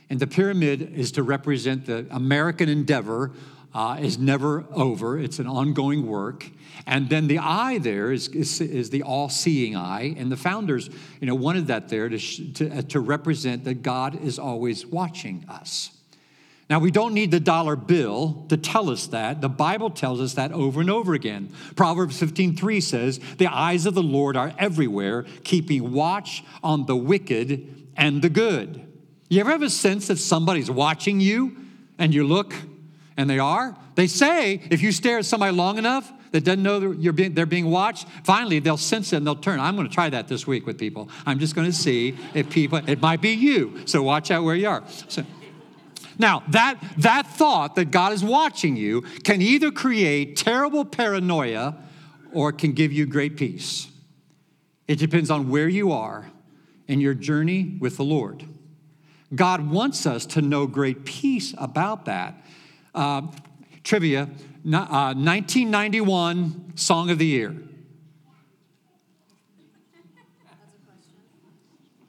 And 0.08 0.18
the 0.18 0.26
pyramid 0.26 0.92
is 0.94 1.12
to 1.12 1.22
represent 1.22 1.86
the 1.86 2.06
American 2.10 2.68
endeavor 2.68 3.32
uh, 3.72 3.98
is 4.00 4.18
never 4.18 4.64
over. 4.72 5.18
It's 5.18 5.38
an 5.38 5.46
ongoing 5.46 6.06
work. 6.06 6.50
And 6.86 7.08
then 7.08 7.28
the 7.28 7.38
eye 7.38 7.78
there 7.78 8.10
is, 8.10 8.28
is, 8.28 8.60
is 8.60 8.90
the 8.90 9.02
all 9.02 9.28
seeing 9.28 9.76
eye. 9.76 10.14
And 10.16 10.32
the 10.32 10.36
founders 10.36 10.90
you 11.20 11.26
know, 11.26 11.36
wanted 11.36 11.68
that 11.68 11.88
there 11.88 12.08
to, 12.08 12.18
to, 12.18 12.78
uh, 12.78 12.82
to 12.82 13.00
represent 13.00 13.64
that 13.64 13.82
God 13.82 14.20
is 14.20 14.38
always 14.38 14.84
watching 14.84 15.44
us. 15.48 15.90
Now, 16.70 16.78
we 16.78 16.92
don't 16.92 17.14
need 17.14 17.32
the 17.32 17.40
dollar 17.40 17.74
bill 17.74 18.46
to 18.48 18.56
tell 18.56 18.90
us 18.90 19.08
that. 19.08 19.40
The 19.40 19.48
Bible 19.48 19.90
tells 19.90 20.20
us 20.20 20.34
that 20.34 20.52
over 20.52 20.80
and 20.80 20.88
over 20.88 21.14
again. 21.14 21.52
Proverbs 21.74 22.16
15:3 22.16 22.80
says, 22.80 23.18
"The 23.38 23.48
eyes 23.48 23.86
of 23.86 23.94
the 23.94 24.04
Lord 24.04 24.36
are 24.36 24.54
everywhere, 24.56 25.26
keeping 25.42 25.92
watch 25.92 26.44
on 26.62 26.86
the 26.86 26.94
wicked 26.94 27.88
and 27.96 28.22
the 28.22 28.28
good." 28.28 28.80
You 29.28 29.40
ever 29.40 29.50
have 29.50 29.62
a 29.62 29.70
sense 29.70 30.06
that 30.06 30.18
somebody's 30.18 30.70
watching 30.70 31.20
you 31.20 31.56
and 31.98 32.14
you 32.14 32.24
look 32.24 32.54
And 33.16 33.28
they 33.28 33.38
are. 33.38 33.76
They 33.96 34.06
say 34.06 34.62
if 34.70 34.80
you 34.80 34.92
stare 34.92 35.18
at 35.18 35.26
somebody 35.26 35.54
long 35.54 35.76
enough 35.76 36.10
that 36.30 36.42
doesn't 36.42 36.62
know 36.62 36.94
being, 37.12 37.34
they're 37.34 37.44
being 37.44 37.70
watched, 37.70 38.06
finally 38.24 38.58
they'll 38.58 38.78
sense 38.78 39.12
it 39.12 39.16
and 39.16 39.26
they'll 39.26 39.34
turn. 39.34 39.60
I'm 39.60 39.76
going 39.76 39.86
to 39.86 39.92
try 39.92 40.08
that 40.08 40.26
this 40.26 40.46
week 40.46 40.66
with 40.66 40.78
people. 40.78 41.10
I'm 41.26 41.38
just 41.38 41.54
going 41.54 41.66
to 41.66 41.72
see 41.72 42.14
if 42.32 42.48
people, 42.48 42.80
it 42.86 43.02
might 43.02 43.20
be 43.20 43.32
you. 43.32 43.82
So 43.84 44.02
watch 44.02 44.30
out 44.30 44.42
where 44.42 44.54
you 44.54 44.68
are. 44.68 44.82
So, 45.08 45.22
now, 46.20 46.42
that, 46.48 46.78
that 46.98 47.26
thought 47.26 47.74
that 47.76 47.90
God 47.90 48.12
is 48.12 48.22
watching 48.22 48.76
you 48.76 49.00
can 49.24 49.40
either 49.40 49.70
create 49.70 50.36
terrible 50.36 50.84
paranoia 50.84 51.76
or 52.32 52.50
it 52.50 52.58
can 52.58 52.72
give 52.72 52.92
you 52.92 53.06
great 53.06 53.36
peace. 53.36 53.88
It 54.86 54.98
depends 54.98 55.30
on 55.30 55.48
where 55.48 55.68
you 55.68 55.92
are 55.92 56.30
in 56.86 57.00
your 57.00 57.14
journey 57.14 57.76
with 57.80 57.96
the 57.96 58.04
Lord. 58.04 58.44
God 59.34 59.70
wants 59.70 60.04
us 60.06 60.26
to 60.26 60.42
know 60.42 60.66
great 60.66 61.04
peace 61.04 61.54
about 61.56 62.04
that. 62.04 62.34
Uh, 62.94 63.22
trivia 63.82 64.22
uh, 64.22 65.14
1991 65.14 66.72
Song 66.76 67.08
of 67.08 67.18
the 67.18 67.26
Year. 67.26 67.56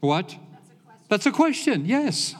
What? 0.01 0.35
That's 1.07 1.25
a 1.27 1.31
question, 1.31 1.85
yes. 1.85 2.35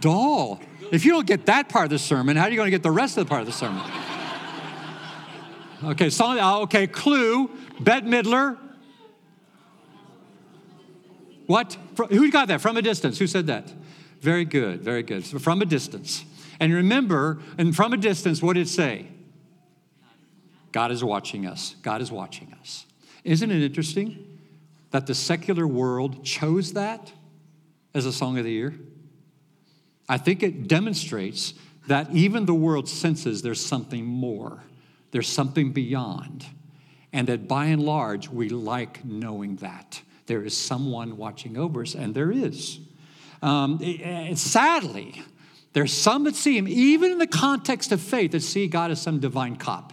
Dull. 0.00 0.60
If 0.92 1.04
you 1.04 1.12
don't 1.12 1.26
get 1.26 1.46
that 1.46 1.68
part 1.68 1.84
of 1.84 1.90
the 1.90 1.98
sermon, 1.98 2.36
how 2.36 2.44
are 2.44 2.50
you 2.50 2.56
going 2.56 2.66
to 2.66 2.70
get 2.70 2.82
the 2.82 2.90
rest 2.90 3.16
of 3.16 3.26
the 3.26 3.28
part 3.28 3.40
of 3.40 3.46
the 3.46 3.52
sermon? 3.52 3.82
Okay, 5.80 6.10
song, 6.10 6.40
uh, 6.40 6.58
okay, 6.62 6.88
clue, 6.88 7.48
Bette 7.78 8.04
Midler. 8.04 8.58
What? 11.46 11.76
Who 12.10 12.30
got 12.32 12.48
that? 12.48 12.60
From 12.60 12.76
a 12.76 12.82
distance. 12.82 13.18
Who 13.18 13.28
said 13.28 13.46
that? 13.46 13.72
Very 14.20 14.44
good, 14.44 14.82
very 14.82 15.04
good. 15.04 15.24
So 15.24 15.38
from 15.38 15.62
a 15.62 15.64
distance. 15.64 16.24
And 16.58 16.72
remember, 16.72 17.38
and 17.56 17.74
from 17.76 17.92
a 17.92 17.96
distance, 17.96 18.42
what 18.42 18.54
did 18.54 18.62
it 18.66 18.70
say? 18.70 19.06
God 20.72 20.90
is 20.90 21.04
watching 21.04 21.46
us. 21.46 21.76
God 21.82 22.02
is 22.02 22.10
watching 22.10 22.52
us. 22.60 22.84
Isn't 23.24 23.50
it 23.50 23.62
interesting 23.62 24.38
that 24.90 25.06
the 25.06 25.14
secular 25.14 25.66
world 25.66 26.24
chose 26.24 26.72
that 26.72 27.12
as 27.94 28.04
a 28.04 28.12
song 28.12 28.36
of 28.36 28.44
the 28.44 28.50
year? 28.50 28.74
I 30.08 30.18
think 30.18 30.42
it 30.42 30.68
demonstrates 30.68 31.54
that 31.86 32.10
even 32.12 32.46
the 32.46 32.54
world 32.54 32.88
senses 32.88 33.42
there's 33.42 33.64
something 33.64 34.04
more, 34.04 34.62
there's 35.10 35.28
something 35.28 35.72
beyond, 35.72 36.46
and 37.12 37.26
that 37.28 37.48
by 37.48 37.66
and 37.66 37.82
large, 37.82 38.28
we 38.28 38.48
like 38.48 39.04
knowing 39.04 39.56
that. 39.56 40.02
There 40.26 40.44
is 40.44 40.56
someone 40.56 41.16
watching 41.16 41.56
over 41.56 41.82
us, 41.82 41.94
and 41.94 42.14
there 42.14 42.30
is. 42.30 42.80
Um, 43.40 43.78
sadly, 44.34 45.22
there's 45.72 45.92
some 45.92 46.24
that 46.24 46.34
see 46.34 46.58
him, 46.58 46.68
even 46.68 47.12
in 47.12 47.18
the 47.18 47.26
context 47.26 47.92
of 47.92 48.00
faith, 48.00 48.32
that 48.32 48.40
see 48.40 48.66
God 48.66 48.90
as 48.90 49.00
some 49.00 49.20
divine 49.20 49.56
cop, 49.56 49.92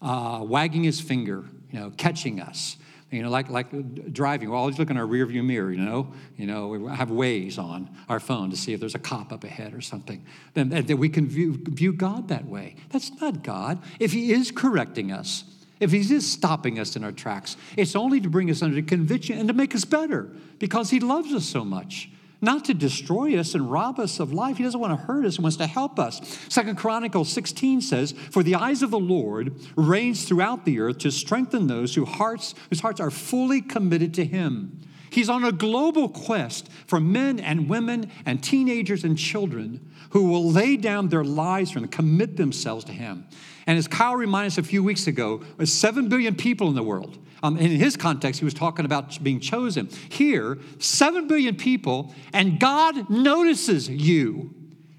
uh, 0.00 0.44
wagging 0.44 0.84
his 0.84 1.00
finger, 1.00 1.44
you 1.72 1.80
know, 1.80 1.90
catching 1.96 2.40
us. 2.40 2.76
You 3.10 3.24
know, 3.24 3.30
like, 3.30 3.50
like 3.50 4.12
driving, 4.12 4.50
we're 4.50 4.56
always 4.56 4.78
looking 4.78 4.96
in 4.96 5.02
our 5.02 5.06
rearview 5.06 5.44
mirror, 5.44 5.72
you 5.72 5.84
know. 5.84 6.12
You 6.36 6.46
know, 6.46 6.68
we 6.68 6.94
have 6.94 7.10
ways 7.10 7.58
on 7.58 7.90
our 8.08 8.20
phone 8.20 8.50
to 8.50 8.56
see 8.56 8.72
if 8.72 8.78
there's 8.78 8.94
a 8.94 9.00
cop 9.00 9.32
up 9.32 9.42
ahead 9.42 9.74
or 9.74 9.80
something. 9.80 10.24
Then 10.54 10.68
that 10.68 10.96
we 10.96 11.08
can 11.08 11.26
view, 11.26 11.58
view 11.60 11.92
God 11.92 12.28
that 12.28 12.46
way. 12.46 12.76
That's 12.90 13.10
not 13.20 13.42
God. 13.42 13.82
If 13.98 14.12
He 14.12 14.32
is 14.32 14.52
correcting 14.52 15.10
us, 15.10 15.42
if 15.80 15.90
He 15.90 16.00
is 16.00 16.30
stopping 16.30 16.78
us 16.78 16.94
in 16.94 17.02
our 17.02 17.10
tracks, 17.10 17.56
it's 17.76 17.96
only 17.96 18.20
to 18.20 18.28
bring 18.28 18.48
us 18.48 18.62
under 18.62 18.80
conviction 18.80 19.38
and 19.38 19.48
to 19.48 19.54
make 19.54 19.74
us 19.74 19.84
better 19.84 20.30
because 20.60 20.90
He 20.90 21.00
loves 21.00 21.32
us 21.32 21.44
so 21.44 21.64
much 21.64 22.10
not 22.40 22.64
to 22.66 22.74
destroy 22.74 23.38
us 23.38 23.54
and 23.54 23.70
rob 23.70 23.98
us 23.98 24.20
of 24.20 24.32
life. 24.32 24.56
He 24.56 24.62
doesn't 24.62 24.80
want 24.80 24.98
to 24.98 25.06
hurt 25.06 25.24
us, 25.24 25.36
he 25.36 25.42
wants 25.42 25.56
to 25.58 25.66
help 25.66 25.98
us. 25.98 26.20
Second 26.48 26.76
Chronicles 26.76 27.30
16 27.30 27.80
says, 27.80 28.12
For 28.12 28.42
the 28.42 28.54
eyes 28.54 28.82
of 28.82 28.90
the 28.90 28.98
Lord 28.98 29.54
reigns 29.76 30.24
throughout 30.24 30.64
the 30.64 30.80
earth 30.80 30.98
to 30.98 31.10
strengthen 31.10 31.66
those 31.66 31.94
whose 31.94 32.08
hearts, 32.08 32.54
whose 32.68 32.80
hearts 32.80 33.00
are 33.00 33.10
fully 33.10 33.60
committed 33.60 34.14
to 34.14 34.24
him. 34.24 34.80
He's 35.10 35.28
on 35.28 35.44
a 35.44 35.52
global 35.52 36.08
quest 36.08 36.70
for 36.86 37.00
men 37.00 37.40
and 37.40 37.68
women 37.68 38.10
and 38.24 38.42
teenagers 38.42 39.02
and 39.02 39.18
children 39.18 39.90
who 40.10 40.24
will 40.24 40.50
lay 40.50 40.76
down 40.76 41.08
their 41.08 41.24
lives 41.24 41.74
and 41.74 41.90
commit 41.90 42.36
themselves 42.36 42.84
to 42.84 42.92
him. 42.92 43.26
And 43.66 43.78
as 43.78 43.86
Kyle 43.88 44.16
reminded 44.16 44.52
us 44.52 44.58
a 44.58 44.62
few 44.62 44.82
weeks 44.82 45.06
ago, 45.06 45.42
there's 45.56 45.72
7 45.72 46.08
billion 46.08 46.34
people 46.34 46.68
in 46.68 46.74
the 46.74 46.82
world. 46.82 47.18
Um, 47.42 47.56
in 47.56 47.70
his 47.70 47.96
context, 47.96 48.40
he 48.40 48.44
was 48.44 48.54
talking 48.54 48.84
about 48.84 49.22
being 49.22 49.40
chosen. 49.40 49.88
Here, 50.10 50.58
7 50.78 51.26
billion 51.26 51.56
people, 51.56 52.14
and 52.32 52.60
God 52.60 53.08
notices 53.08 53.88
you. 53.88 54.54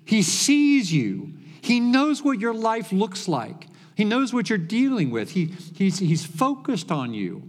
He 0.06 0.24
sees 0.24 0.92
you. 0.92 1.34
He 1.62 1.80
knows 1.80 2.24
what 2.24 2.40
your 2.40 2.54
life 2.54 2.92
looks 2.92 3.28
like. 3.28 3.68
He 3.96 4.04
knows 4.04 4.34
what 4.34 4.50
you're 4.50 4.58
dealing 4.58 5.12
with. 5.12 5.32
He, 5.32 5.54
he's, 5.76 6.00
he's 6.00 6.26
focused 6.26 6.92
on 6.92 7.14
you. 7.14 7.44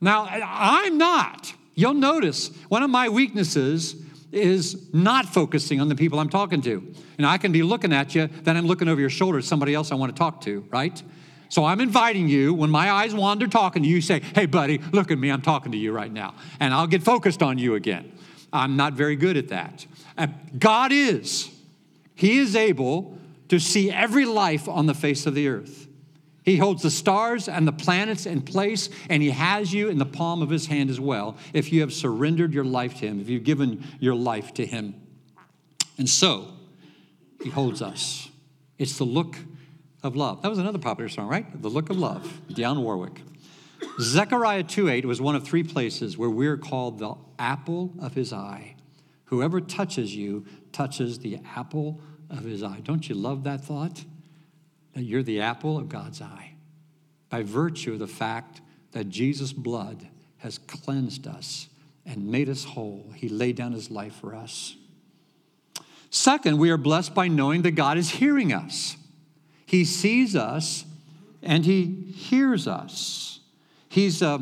Now, 0.00 0.26
I'm 0.30 0.98
not. 0.98 1.52
You'll 1.74 1.94
notice 1.94 2.48
one 2.68 2.82
of 2.82 2.90
my 2.90 3.08
weaknesses 3.08 3.96
is 4.34 4.92
not 4.92 5.26
focusing 5.26 5.80
on 5.80 5.88
the 5.88 5.94
people 5.94 6.18
I'm 6.18 6.28
talking 6.28 6.60
to. 6.62 6.94
Know, 7.18 7.28
I 7.28 7.38
can 7.38 7.52
be 7.52 7.62
looking 7.62 7.92
at 7.92 8.14
you, 8.14 8.28
then 8.42 8.56
I'm 8.56 8.66
looking 8.66 8.88
over 8.88 9.00
your 9.00 9.10
shoulder 9.10 9.38
at 9.38 9.44
somebody 9.44 9.74
else 9.74 9.92
I 9.92 9.94
want 9.94 10.14
to 10.14 10.18
talk 10.18 10.40
to, 10.42 10.66
right? 10.70 11.02
So 11.48 11.64
I'm 11.64 11.80
inviting 11.80 12.28
you, 12.28 12.52
when 12.52 12.70
my 12.70 12.90
eyes 12.90 13.14
wander 13.14 13.46
talking 13.46 13.82
to 13.82 13.88
you, 13.88 14.00
say, 14.00 14.20
hey, 14.20 14.46
buddy, 14.46 14.78
look 14.92 15.10
at 15.10 15.18
me, 15.18 15.30
I'm 15.30 15.42
talking 15.42 15.72
to 15.72 15.78
you 15.78 15.92
right 15.92 16.12
now. 16.12 16.34
And 16.58 16.74
I'll 16.74 16.86
get 16.86 17.02
focused 17.02 17.42
on 17.42 17.58
you 17.58 17.74
again. 17.74 18.12
I'm 18.52 18.76
not 18.76 18.94
very 18.94 19.16
good 19.16 19.36
at 19.36 19.48
that. 19.48 19.86
God 20.58 20.90
is. 20.92 21.50
He 22.14 22.38
is 22.38 22.56
able 22.56 23.18
to 23.48 23.58
see 23.58 23.90
every 23.90 24.24
life 24.24 24.68
on 24.68 24.86
the 24.86 24.94
face 24.94 25.26
of 25.26 25.34
the 25.34 25.48
earth. 25.48 25.86
He 26.44 26.58
holds 26.58 26.82
the 26.82 26.90
stars 26.90 27.48
and 27.48 27.66
the 27.66 27.72
planets 27.72 28.26
in 28.26 28.42
place, 28.42 28.90
and 29.08 29.22
He 29.22 29.30
has 29.30 29.72
you 29.72 29.88
in 29.88 29.98
the 29.98 30.06
palm 30.06 30.42
of 30.42 30.50
His 30.50 30.66
hand 30.66 30.90
as 30.90 31.00
well 31.00 31.36
if 31.52 31.72
you 31.72 31.80
have 31.80 31.92
surrendered 31.92 32.52
your 32.52 32.64
life 32.64 32.98
to 33.00 33.06
Him, 33.06 33.20
if 33.20 33.28
you've 33.28 33.44
given 33.44 33.84
your 33.98 34.14
life 34.14 34.52
to 34.54 34.66
Him. 34.66 34.94
And 35.96 36.08
so, 36.08 36.48
He 37.42 37.50
holds 37.50 37.80
us. 37.80 38.28
It's 38.78 38.98
the 38.98 39.04
look 39.04 39.36
of 40.02 40.16
love. 40.16 40.42
That 40.42 40.50
was 40.50 40.58
another 40.58 40.78
popular 40.78 41.08
song, 41.08 41.28
right? 41.28 41.62
The 41.62 41.70
Look 41.70 41.88
of 41.88 41.96
Love, 41.96 42.40
Dionne 42.48 42.82
Warwick. 42.82 43.22
Zechariah 44.00 44.64
2:8 44.64 45.04
was 45.04 45.20
one 45.20 45.34
of 45.34 45.44
three 45.44 45.62
places 45.62 46.18
where 46.18 46.30
we're 46.30 46.58
called 46.58 46.98
the 46.98 47.14
apple 47.38 47.94
of 47.98 48.14
his 48.14 48.32
eye. 48.32 48.76
Whoever 49.26 49.60
touches 49.60 50.14
you 50.14 50.44
touches 50.72 51.20
the 51.20 51.38
apple 51.56 52.00
of 52.28 52.44
his 52.44 52.62
eye. 52.62 52.80
Don't 52.82 53.08
you 53.08 53.14
love 53.14 53.44
that 53.44 53.64
thought? 53.64 54.04
That 54.94 55.02
you're 55.02 55.22
the 55.22 55.40
apple 55.40 55.78
of 55.78 55.88
God's 55.88 56.22
eye. 56.22 56.54
By 57.28 57.42
virtue 57.42 57.94
of 57.94 57.98
the 57.98 58.06
fact 58.06 58.60
that 58.92 59.08
Jesus' 59.08 59.52
blood 59.52 60.06
has 60.38 60.58
cleansed 60.58 61.26
us 61.26 61.68
and 62.06 62.26
made 62.26 62.48
us 62.48 62.64
whole, 62.64 63.12
he 63.16 63.28
laid 63.28 63.56
down 63.56 63.72
his 63.72 63.90
life 63.90 64.14
for 64.14 64.34
us. 64.34 64.76
Second, 66.10 66.58
we 66.58 66.70
are 66.70 66.76
blessed 66.76 67.14
by 67.14 67.26
knowing 67.26 67.62
that 67.62 67.72
God 67.72 67.98
is 67.98 68.10
hearing 68.10 68.52
us. 68.52 68.96
He 69.66 69.84
sees 69.84 70.36
us 70.36 70.84
and 71.42 71.64
he 71.64 71.86
hears 71.86 72.68
us. 72.68 73.40
He's, 73.88 74.22
uh, 74.22 74.38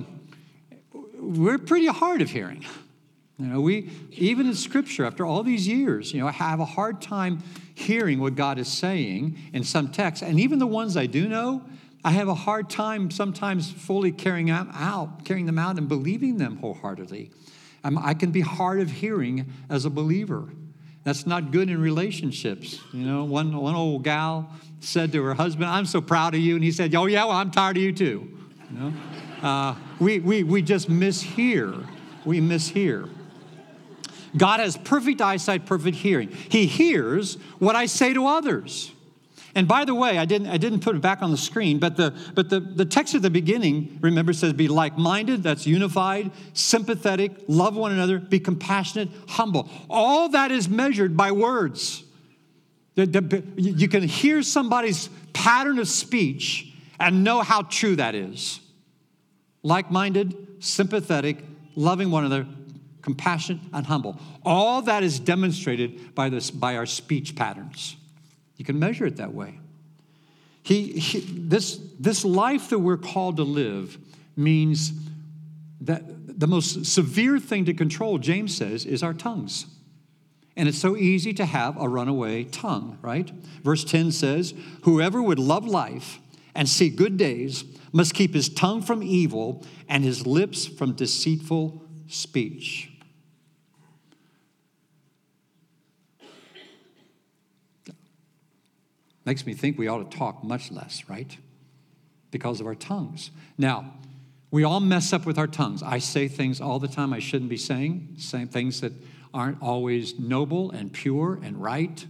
we're 1.19 1.59
pretty 1.59 1.87
hard 1.87 2.21
of 2.21 2.31
hearing. 2.31 2.65
You 3.39 3.47
know, 3.47 3.61
we, 3.61 3.91
even 4.13 4.47
in 4.47 4.55
scripture, 4.55 5.05
after 5.05 5.25
all 5.25 5.43
these 5.43 5.67
years, 5.67 6.13
you 6.13 6.21
know, 6.21 6.29
have 6.29 6.61
a 6.61 6.65
hard 6.65 7.01
time 7.01 7.43
hearing 7.75 8.21
what 8.21 8.35
God 8.35 8.59
is 8.59 8.69
saying 8.69 9.39
in 9.53 9.65
some 9.65 9.91
texts. 9.91 10.23
And 10.23 10.39
even 10.39 10.59
the 10.59 10.67
ones 10.67 10.97
I 10.97 11.07
do 11.07 11.29
know, 11.29 11.63
I 12.05 12.11
have 12.13 12.29
a 12.29 12.35
hard 12.35 12.69
time 12.69 13.11
sometimes 13.11 13.71
fully 13.71 14.13
carrying 14.13 14.47
them 14.47 14.71
out, 14.75 15.25
carrying 15.25 15.47
them 15.47 15.59
out 15.59 15.79
and 15.79 15.89
believing 15.89 16.39
them 16.39 16.57
wholeheartedly. 16.57 17.31
I'm, 17.85 17.99
I 17.99 18.15
can 18.15 18.31
be 18.31 18.41
hard 18.41 18.81
of 18.81 18.91
hearing 18.91 19.53
as 19.69 19.85
a 19.85 19.91
believer. 19.91 20.49
That's 21.05 21.27
not 21.27 21.51
good 21.51 21.69
in 21.69 21.81
relationships. 21.81 22.81
You 22.93 23.07
know, 23.07 23.25
one, 23.25 23.57
one 23.57 23.75
old 23.75 24.05
gal 24.05 24.51
said 24.81 25.13
to 25.13 25.23
her 25.25 25.35
husband, 25.35 25.67
I'm 25.69 25.87
so 25.87 26.01
proud 26.01 26.35
of 26.35 26.41
you. 26.41 26.55
And 26.55 26.63
he 26.63 26.71
said, 26.71 26.95
Oh, 26.95 27.07
yeah, 27.07 27.25
well, 27.25 27.37
I'm 27.37 27.51
tired 27.51 27.77
of 27.77 27.83
you 27.83 27.93
too. 27.93 28.29
You 28.71 28.79
know? 28.79 28.93
Uh, 29.43 29.75
we, 29.99 30.21
we, 30.21 30.45
we 30.45 30.63
just 30.63 30.89
mishear. 30.89 31.87
We 32.25 32.41
mishear. 32.41 33.11
God 34.37 34.61
has 34.61 34.77
perfect 34.77 35.21
eyesight, 35.21 35.67
perfect 35.67 35.97
hearing. 35.97 36.31
He 36.31 36.67
hears 36.67 37.35
what 37.59 37.77
I 37.77 37.87
say 37.87 38.15
to 38.15 38.27
others. 38.27 38.93
And 39.55 39.69
by 39.69 39.85
the 39.85 39.95
way, 39.95 40.17
I 40.17 40.25
didn't, 40.25 40.49
I 40.49 40.57
didn't 40.57 40.81
put 40.81 40.97
it 40.97 41.03
back 41.03 41.21
on 41.21 41.31
the 41.31 41.37
screen, 41.37 41.79
but, 41.79 41.97
the, 41.97 42.15
but 42.35 42.49
the, 42.49 42.61
the 42.61 42.87
text 42.87 43.15
at 43.15 43.21
the 43.21 43.31
beginning, 43.31 43.99
remember, 44.01 44.33
says 44.33 44.55
be 44.55 44.69
like 44.69 44.97
minded, 44.97 45.43
that's 45.43 45.67
unified, 45.67 46.31
sympathetic, 46.55 47.33
love 47.49 47.77
one 47.77 47.93
another, 47.93 48.19
be 48.19 48.41
compassionate, 48.41 49.11
humble. 49.29 49.69
All 49.91 50.31
that 50.31 50.51
is 50.51 50.71
measured 50.71 51.17
by 51.17 51.33
words. 51.33 52.03
The, 52.95 53.07
the, 53.07 53.45
you 53.57 53.89
can 53.89 54.03
hear 54.03 54.43
somebody's 54.43 55.11
pattern 55.35 55.79
of 55.79 55.89
speech 55.89 56.73
and 56.99 57.25
know 57.25 57.43
how 57.43 57.63
true 57.63 57.97
that 57.97 58.15
is. 58.15 58.61
Like 59.63 59.91
minded, 59.91 60.35
sympathetic, 60.61 61.45
loving 61.75 62.11
one 62.11 62.25
another, 62.25 62.47
compassionate, 63.03 63.61
and 63.73 63.87
humble. 63.87 64.19
All 64.45 64.83
that 64.83 65.03
is 65.03 65.21
demonstrated 65.21 66.15
by, 66.15 66.29
this, 66.29 66.51
by 66.51 66.77
our 66.77 66.87
speech 66.87 67.37
patterns. 67.37 67.97
You 68.57 68.65
can 68.65 68.79
measure 68.79 69.05
it 69.05 69.17
that 69.17 69.35
way. 69.35 69.59
He, 70.63 70.93
he, 70.93 71.21
this, 71.21 71.81
this 71.99 72.25
life 72.25 72.71
that 72.71 72.79
we're 72.79 72.97
called 72.97 73.37
to 73.39 73.43
live 73.43 73.99
means 74.37 74.93
that 75.81 76.39
the 76.39 76.47
most 76.47 76.87
severe 76.87 77.39
thing 77.39 77.65
to 77.65 77.75
control, 77.75 78.19
James 78.19 78.57
says, 78.57 78.87
is 78.87 79.03
our 79.03 79.13
tongues. 79.13 79.67
And 80.57 80.69
it's 80.69 80.79
so 80.79 80.97
easy 80.97 81.33
to 81.35 81.45
have 81.45 81.81
a 81.81 81.89
runaway 81.89 82.45
tongue, 82.45 82.99
right? 83.03 83.29
Verse 83.65 83.85
10 83.85 84.13
says, 84.13 84.55
Whoever 84.83 85.21
would 85.23 85.39
love 85.39 85.67
life 85.67 86.21
and 86.55 86.69
see 86.69 86.91
good 86.91 87.17
days 87.17 87.65
must 87.93 88.15
keep 88.15 88.35
his 88.35 88.49
tongue 88.49 88.83
from 88.83 89.03
evil 89.03 89.65
and 89.89 90.05
his 90.05 90.27
lips 90.27 90.67
from 90.67 90.93
deceitful 90.93 91.83
speech. 92.07 92.92
Makes 99.25 99.47
me 99.47 99.55
think 99.55 99.79
we 99.79 99.89
ought 99.89 100.11
to 100.11 100.17
talk 100.17 100.43
much 100.43 100.71
less, 100.71 101.05
right? 101.09 101.37
Because 102.31 102.61
of 102.61 102.67
our 102.67 102.75
tongues. 102.75 103.31
Now, 103.57 103.93
we 104.51 104.65
all 104.65 104.81
mess 104.81 105.13
up 105.13 105.25
with 105.25 105.39
our 105.39 105.47
tongues. 105.47 105.83
I 105.83 105.99
say 105.99 106.29
things 106.29 106.61
all 106.61 106.79
the 106.79 106.89
time 106.89 107.13
I 107.13 107.21
shouldn't 107.21 107.51
be 107.51 107.57
saying, 107.57 108.17
saying 108.19 108.49
things 108.49 108.81
that 108.83 108.93
aren't 109.33 109.63
always 109.63 110.19
noble 110.19 110.71
and 110.71 110.93
pure 110.93 111.41
and 111.43 111.63
right. 111.63 112.05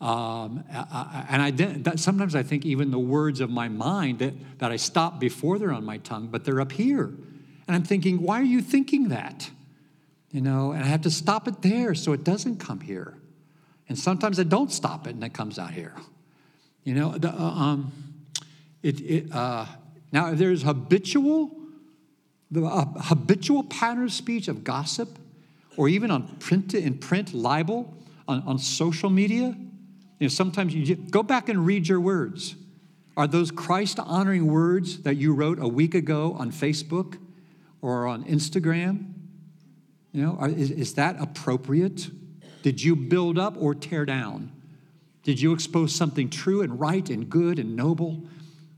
Um, 0.00 0.64
and 0.70 1.42
I 1.42 1.96
sometimes 1.96 2.34
I 2.34 2.42
think 2.42 2.64
even 2.64 2.90
the 2.90 2.98
words 2.98 3.40
of 3.40 3.50
my 3.50 3.68
mind 3.68 4.20
that, 4.20 4.32
that 4.58 4.70
I 4.70 4.76
stop 4.76 5.18
before 5.20 5.58
they're 5.58 5.72
on 5.72 5.84
my 5.84 5.98
tongue, 5.98 6.28
but 6.28 6.44
they're 6.44 6.60
up 6.60 6.72
here. 6.72 7.04
And 7.04 7.76
I'm 7.76 7.82
thinking, 7.82 8.22
why 8.22 8.40
are 8.40 8.44
you 8.44 8.62
thinking 8.62 9.08
that? 9.08 9.50
You 10.30 10.40
know, 10.40 10.72
and 10.72 10.82
I 10.82 10.86
have 10.86 11.02
to 11.02 11.10
stop 11.10 11.48
it 11.48 11.62
there 11.62 11.94
so 11.94 12.12
it 12.12 12.24
doesn't 12.24 12.56
come 12.58 12.80
here. 12.80 13.16
And 13.90 13.98
sometimes 13.98 14.38
I 14.38 14.44
don't 14.44 14.70
stop 14.72 15.08
it 15.08 15.16
and 15.16 15.24
it 15.24 15.34
comes 15.34 15.58
out 15.58 15.72
here. 15.72 15.92
You 16.84 16.94
know, 16.94 17.10
the, 17.18 17.28
uh, 17.28 17.34
um, 17.36 17.92
it, 18.84 19.00
it, 19.00 19.32
uh, 19.32 19.66
now 20.12 20.30
if 20.30 20.38
there's 20.38 20.62
habitual, 20.62 21.50
the 22.52 22.64
uh, 22.64 22.84
habitual 22.84 23.64
pattern 23.64 24.04
of 24.04 24.12
speech 24.12 24.46
of 24.46 24.62
gossip, 24.62 25.08
or 25.76 25.88
even 25.88 26.12
on 26.12 26.36
print 26.36 26.72
in 26.72 26.98
print 26.98 27.34
libel 27.34 27.92
on, 28.28 28.44
on 28.44 28.58
social 28.60 29.10
media, 29.10 29.56
you 30.20 30.26
know, 30.26 30.28
sometimes 30.28 30.72
you 30.72 30.84
just, 30.84 31.10
go 31.10 31.24
back 31.24 31.48
and 31.48 31.66
read 31.66 31.88
your 31.88 32.00
words. 32.00 32.54
Are 33.16 33.26
those 33.26 33.50
Christ 33.50 33.98
honoring 33.98 34.46
words 34.46 35.02
that 35.02 35.16
you 35.16 35.34
wrote 35.34 35.58
a 35.58 35.66
week 35.66 35.96
ago 35.96 36.36
on 36.38 36.52
Facebook 36.52 37.18
or 37.82 38.06
on 38.06 38.22
Instagram? 38.22 39.14
You 40.12 40.22
know, 40.22 40.36
are, 40.38 40.48
is, 40.48 40.70
is 40.70 40.94
that 40.94 41.16
appropriate? 41.20 42.08
Did 42.62 42.82
you 42.82 42.94
build 42.96 43.38
up 43.38 43.56
or 43.58 43.74
tear 43.74 44.04
down? 44.04 44.52
Did 45.22 45.40
you 45.40 45.52
expose 45.52 45.94
something 45.94 46.30
true 46.30 46.62
and 46.62 46.80
right 46.80 47.08
and 47.08 47.28
good 47.28 47.58
and 47.58 47.76
noble 47.76 48.22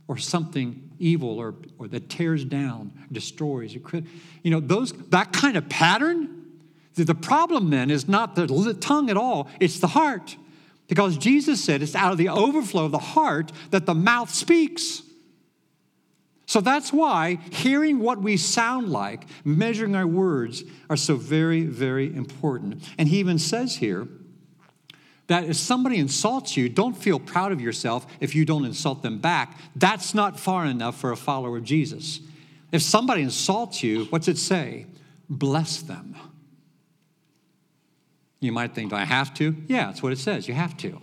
or 0.09 0.19
something 0.19 0.91
evil 0.99 1.39
or, 1.39 1.55
or 1.79 1.89
that 1.89 2.09
tears 2.09 2.45
down, 2.45 2.93
destroys? 3.11 3.75
You 3.75 4.51
know, 4.51 4.61
those, 4.61 4.93
that 5.11 5.33
kind 5.33 5.57
of 5.57 5.69
pattern, 5.69 6.47
the 6.95 7.15
problem 7.15 7.71
then 7.71 7.91
is 7.91 8.09
not 8.09 8.35
the 8.35 8.77
tongue 8.81 9.11
at 9.11 9.17
all, 9.17 9.49
it's 9.61 9.79
the 9.79 9.89
heart. 9.89 10.37
Because 10.88 11.16
Jesus 11.16 11.62
said 11.62 11.81
it's 11.81 11.95
out 11.95 12.12
of 12.12 12.18
the 12.18 12.29
overflow 12.29 12.85
of 12.85 12.92
the 12.92 12.99
heart 12.99 13.51
that 13.71 13.87
the 13.87 13.95
mouth 13.95 14.29
speaks. 14.29 15.03
So 16.53 16.61
that's 16.61 16.93
why 16.93 17.38
hearing 17.51 17.99
what 17.99 18.21
we 18.21 18.37
sound 18.37 18.91
like, 18.91 19.25
measuring 19.43 19.97
our 19.97 20.07
words, 20.07 20.65
are 20.91 20.99
so 20.99 21.17
very, 21.17 21.62
very 21.62 22.15
important. 22.15 22.85
And 22.99 23.09
he 23.09 23.21
even 23.21 23.38
says 23.38 23.77
here 23.77 24.07
that 25.29 25.45
if 25.45 25.57
somebody 25.57 25.97
insults 25.97 26.55
you, 26.55 26.69
don't 26.69 26.95
feel 26.95 27.19
proud 27.19 27.53
of 27.53 27.62
yourself 27.62 28.07
if 28.21 28.35
you 28.35 28.45
don't 28.45 28.67
insult 28.67 29.01
them 29.01 29.19
back. 29.19 29.57
That's 29.75 30.12
not 30.12 30.38
far 30.38 30.67
enough 30.67 31.01
for 31.01 31.11
a 31.11 31.17
follower 31.17 31.57
of 31.57 31.65
Jesus. 31.65 32.21
If 32.71 32.83
somebody 32.83 33.23
insults 33.23 33.83
you, 33.83 34.05
what's 34.11 34.29
it 34.29 34.37
say? 34.37 34.85
Bless 35.31 35.81
them. 35.81 36.17
You 38.41 38.53
might 38.53 38.75
think, 38.75 38.91
do 38.91 38.97
I 38.97 39.07
have 39.07 39.33
to? 39.37 39.57
Yeah, 39.69 39.87
that's 39.87 40.03
what 40.03 40.12
it 40.12 40.19
says. 40.19 40.49
You 40.49 40.53
have 40.53 40.77
to. 40.77 41.01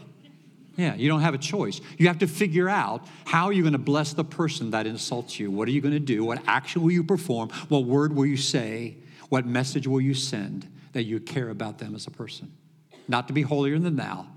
Yeah, 0.80 0.96
you 0.96 1.10
don't 1.10 1.20
have 1.20 1.34
a 1.34 1.38
choice. 1.38 1.82
You 1.98 2.08
have 2.08 2.20
to 2.20 2.28
figure 2.28 2.70
out 2.70 3.06
how 3.26 3.50
you're 3.50 3.64
going 3.64 3.74
to 3.74 3.78
bless 3.78 4.14
the 4.14 4.24
person 4.24 4.72
that 4.72 4.88
insults 4.88 5.38
you. 5.38 5.52
What 5.52 5.68
are 5.68 5.72
you 5.72 5.82
going 5.82 5.94
to 5.94 6.00
do? 6.00 6.24
What 6.24 6.42
action 6.48 6.82
will 6.82 6.92
you 6.92 7.04
perform? 7.04 7.50
What 7.68 7.84
word 7.84 8.16
will 8.16 8.26
you 8.26 8.38
say? 8.38 8.96
What 9.28 9.46
message 9.46 9.88
will 9.88 10.00
you 10.00 10.14
send 10.14 10.72
that 10.94 11.04
you 11.04 11.20
care 11.20 11.50
about 11.50 11.80
them 11.80 11.96
as 11.96 12.08
a 12.08 12.12
person? 12.12 12.54
Not 13.10 13.28
to 13.28 13.34
be 13.34 13.42
holier 13.42 13.78
than 13.78 13.98
thou, 13.98 14.28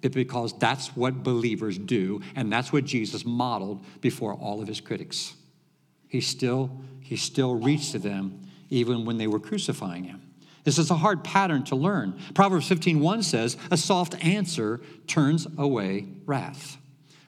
but 0.00 0.12
because 0.12 0.58
that's 0.58 0.96
what 0.96 1.22
believers 1.22 1.76
do, 1.76 2.22
and 2.34 2.50
that's 2.50 2.72
what 2.72 2.86
Jesus 2.86 3.26
modeled 3.26 3.84
before 4.00 4.32
all 4.32 4.62
of 4.62 4.68
his 4.68 4.80
critics. 4.80 5.34
He 6.08 6.22
still, 6.22 6.80
he 7.02 7.16
still 7.16 7.56
reached 7.56 7.92
to 7.92 7.98
them 7.98 8.40
even 8.70 9.04
when 9.04 9.18
they 9.18 9.26
were 9.26 9.38
crucifying 9.38 10.04
him. 10.04 10.23
This 10.64 10.78
is 10.78 10.90
a 10.90 10.96
hard 10.96 11.22
pattern 11.22 11.62
to 11.64 11.76
learn. 11.76 12.18
Proverbs 12.34 12.66
15:1 12.66 13.22
says, 13.22 13.56
"A 13.70 13.76
soft 13.76 14.14
answer 14.24 14.80
turns 15.06 15.46
away 15.56 16.06
wrath." 16.26 16.78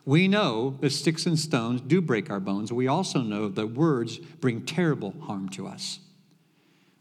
We 0.04 0.28
know 0.28 0.76
that 0.80 0.90
sticks 0.90 1.26
and 1.26 1.38
stones 1.38 1.80
do 1.80 2.00
break 2.00 2.30
our 2.30 2.40
bones. 2.40 2.72
We 2.72 2.86
also 2.86 3.22
know 3.22 3.48
that 3.48 3.74
words 3.74 4.18
bring 4.40 4.62
terrible 4.62 5.14
harm 5.22 5.48
to 5.50 5.66
us. 5.66 5.98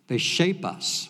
They 0.08 0.18
shape 0.18 0.66
us. 0.66 1.10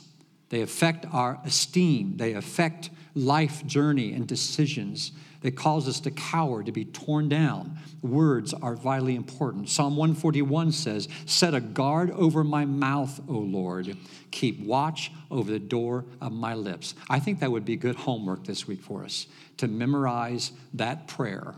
They 0.49 0.61
affect 0.61 1.05
our 1.11 1.39
esteem. 1.43 2.17
They 2.17 2.33
affect 2.33 2.89
life 3.15 3.65
journey 3.65 4.11
and 4.13 4.27
decisions 4.27 5.11
that 5.45 5.55
cause 5.55 5.87
us 5.87 5.99
to 5.99 6.09
cower, 6.09 6.63
to 6.63 6.71
be 6.71 6.85
torn 6.85 7.29
down. 7.29 7.77
Words 8.01 8.51
are 8.51 8.75
vitally 8.75 9.13
important. 9.13 9.69
Psalm 9.69 9.95
141 9.95 10.71
says, 10.71 11.07
Set 11.27 11.53
a 11.53 11.61
guard 11.61 12.09
over 12.09 12.43
my 12.43 12.65
mouth, 12.65 13.21
O 13.29 13.33
Lord. 13.33 13.95
Keep 14.31 14.61
watch 14.61 15.11
over 15.29 15.51
the 15.51 15.59
door 15.59 16.05
of 16.19 16.31
my 16.31 16.55
lips. 16.55 16.95
I 17.11 17.19
think 17.19 17.41
that 17.41 17.51
would 17.51 17.63
be 17.63 17.75
good 17.75 17.95
homework 17.95 18.43
this 18.45 18.67
week 18.67 18.81
for 18.81 19.03
us 19.03 19.27
to 19.57 19.67
memorize 19.67 20.51
that 20.73 21.07
prayer 21.07 21.53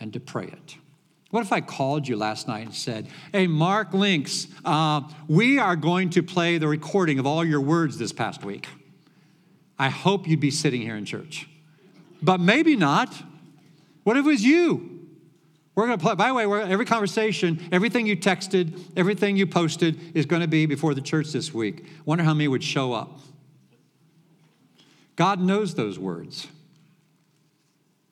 and 0.00 0.12
to 0.12 0.18
pray 0.18 0.46
it. 0.46 0.74
What 1.30 1.44
if 1.44 1.52
I 1.52 1.60
called 1.60 2.08
you 2.08 2.16
last 2.16 2.48
night 2.48 2.66
and 2.66 2.74
said, 2.74 3.06
Hey, 3.30 3.46
Mark 3.46 3.94
Links, 3.94 4.48
uh, 4.64 5.02
we 5.28 5.60
are 5.60 5.76
going 5.76 6.10
to 6.10 6.22
play 6.24 6.58
the 6.58 6.66
recording 6.66 7.20
of 7.20 7.28
all 7.28 7.44
your 7.44 7.60
words 7.60 7.96
this 7.96 8.10
past 8.10 8.42
week? 8.42 8.66
I 9.78 9.90
hope 9.90 10.26
you'd 10.26 10.40
be 10.40 10.50
sitting 10.50 10.82
here 10.82 10.96
in 10.96 11.04
church 11.04 11.46
but 12.24 12.40
maybe 12.40 12.76
not. 12.76 13.14
What 14.02 14.16
if 14.16 14.24
it 14.24 14.28
was 14.28 14.44
you? 14.44 14.94
We're 15.74 15.86
going 15.86 15.98
to 15.98 16.02
play. 16.02 16.14
By 16.14 16.28
the 16.28 16.34
way, 16.34 16.62
every 16.62 16.84
conversation, 16.84 17.60
everything 17.72 18.06
you 18.06 18.16
texted, 18.16 18.80
everything 18.96 19.36
you 19.36 19.46
posted 19.46 20.16
is 20.16 20.24
going 20.26 20.42
to 20.42 20.48
be 20.48 20.66
before 20.66 20.94
the 20.94 21.00
church 21.00 21.32
this 21.32 21.52
week. 21.52 21.84
Wonder 22.04 22.22
how 22.22 22.32
many 22.32 22.46
would 22.46 22.62
show 22.62 22.92
up. 22.92 23.18
God 25.16 25.40
knows 25.40 25.74
those 25.74 25.98
words. 25.98 26.46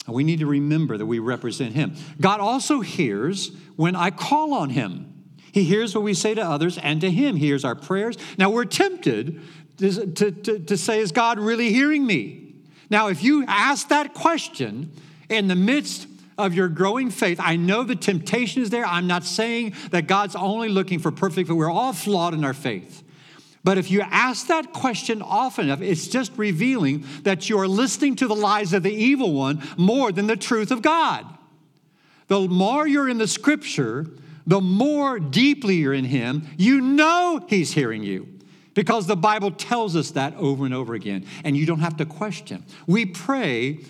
And 0.07 0.15
we 0.15 0.25
need 0.25 0.41
to 0.41 0.47
remember 0.47 0.99
that 0.99 1.07
we 1.07 1.21
represent 1.21 1.75
Him. 1.75 1.95
God 2.21 2.41
also 2.41 2.81
hears 2.81 3.53
when 3.77 3.95
I 3.95 4.11
call 4.11 4.55
on 4.55 4.71
Him. 4.71 5.09
He 5.53 5.65
hears 5.65 5.95
what 5.95 6.03
we 6.03 6.15
say 6.15 6.35
to 6.35 6.43
others 6.43 6.79
and 6.79 7.01
to 7.03 7.11
Him. 7.11 7.37
He 7.37 7.47
hears 7.47 7.65
our 7.65 7.77
prayers. 7.77 8.17
Now, 8.39 8.51
we're 8.51 8.65
tempted 8.65 9.41
to, 9.79 10.07
to, 10.07 10.31
to, 10.33 10.59
to 10.59 10.77
say, 10.77 10.99
Is 10.99 11.13
God 11.13 11.39
really 11.39 11.73
hearing 11.73 12.05
me? 12.05 12.42
Now, 12.93 13.09
if 13.09 13.25
you 13.25 13.47
ask 13.49 13.89
that 13.89 14.13
question 14.13 14.93
in 15.31 15.49
the 15.49 15.57
midst 15.57 16.07
of 16.37 16.53
your 16.53 16.69
growing 16.69 17.11
faith, 17.11 17.41
I 17.43 17.57
know 17.57 17.85
the 17.85 17.97
temptation 17.97 18.61
is 18.61 18.69
there. 18.69 18.85
I'm 18.85 19.07
not 19.07 19.25
saying 19.25 19.73
that 19.93 20.07
God's 20.07 20.37
only 20.37 20.69
looking 20.69 20.99
for 20.99 21.11
perfect, 21.11 21.49
but 21.49 21.55
we're 21.55 21.71
all 21.71 21.95
flawed 21.95 22.35
in 22.35 22.45
our 22.45 22.53
faith. 22.53 23.03
But 23.65 23.79
if 23.79 23.91
you 23.91 24.03
ask 24.03 24.49
that 24.49 24.75
question 24.75 25.23
often 25.23 25.67
enough, 25.67 25.81
it's 25.81 26.07
just 26.07 26.33
revealing 26.37 27.07
that 27.23 27.49
you 27.49 27.59
are 27.61 27.67
listening 27.67 28.15
to 28.17 28.27
the 28.27 28.37
lies 28.37 28.75
of 28.75 28.83
the 28.83 28.93
evil 28.93 29.33
one 29.33 29.67
more 29.79 30.13
than 30.13 30.27
the 30.27 30.37
truth 30.37 30.71
of 30.71 30.83
God. 30.83 31.25
The 32.29 32.41
more 32.41 32.87
you're 32.87 33.09
in 33.09 33.17
the 33.17 33.27
scripture, 33.27 34.07
the 34.47 34.61
more 34.61 35.19
deeply 35.19 35.77
you're 35.77 35.95
in 35.95 36.05
Him, 36.05 36.47
you 36.59 36.83
know 36.83 37.43
He's 37.49 37.73
hearing 37.73 38.03
you 38.03 38.32
because 38.75 39.07
the 39.07 39.17
Bible 39.17 39.51
tells 39.51 39.97
us 39.97 40.13
that 40.13 40.35
over 40.37 40.65
and 40.65 40.75
over 40.75 40.95
again, 40.95 41.27
and 41.45 41.57
you 41.57 41.67
don't 41.67 41.81
have 41.81 41.97
to 41.99 42.07
question. 42.07 42.65
We 42.87 43.07
pray 43.07 43.81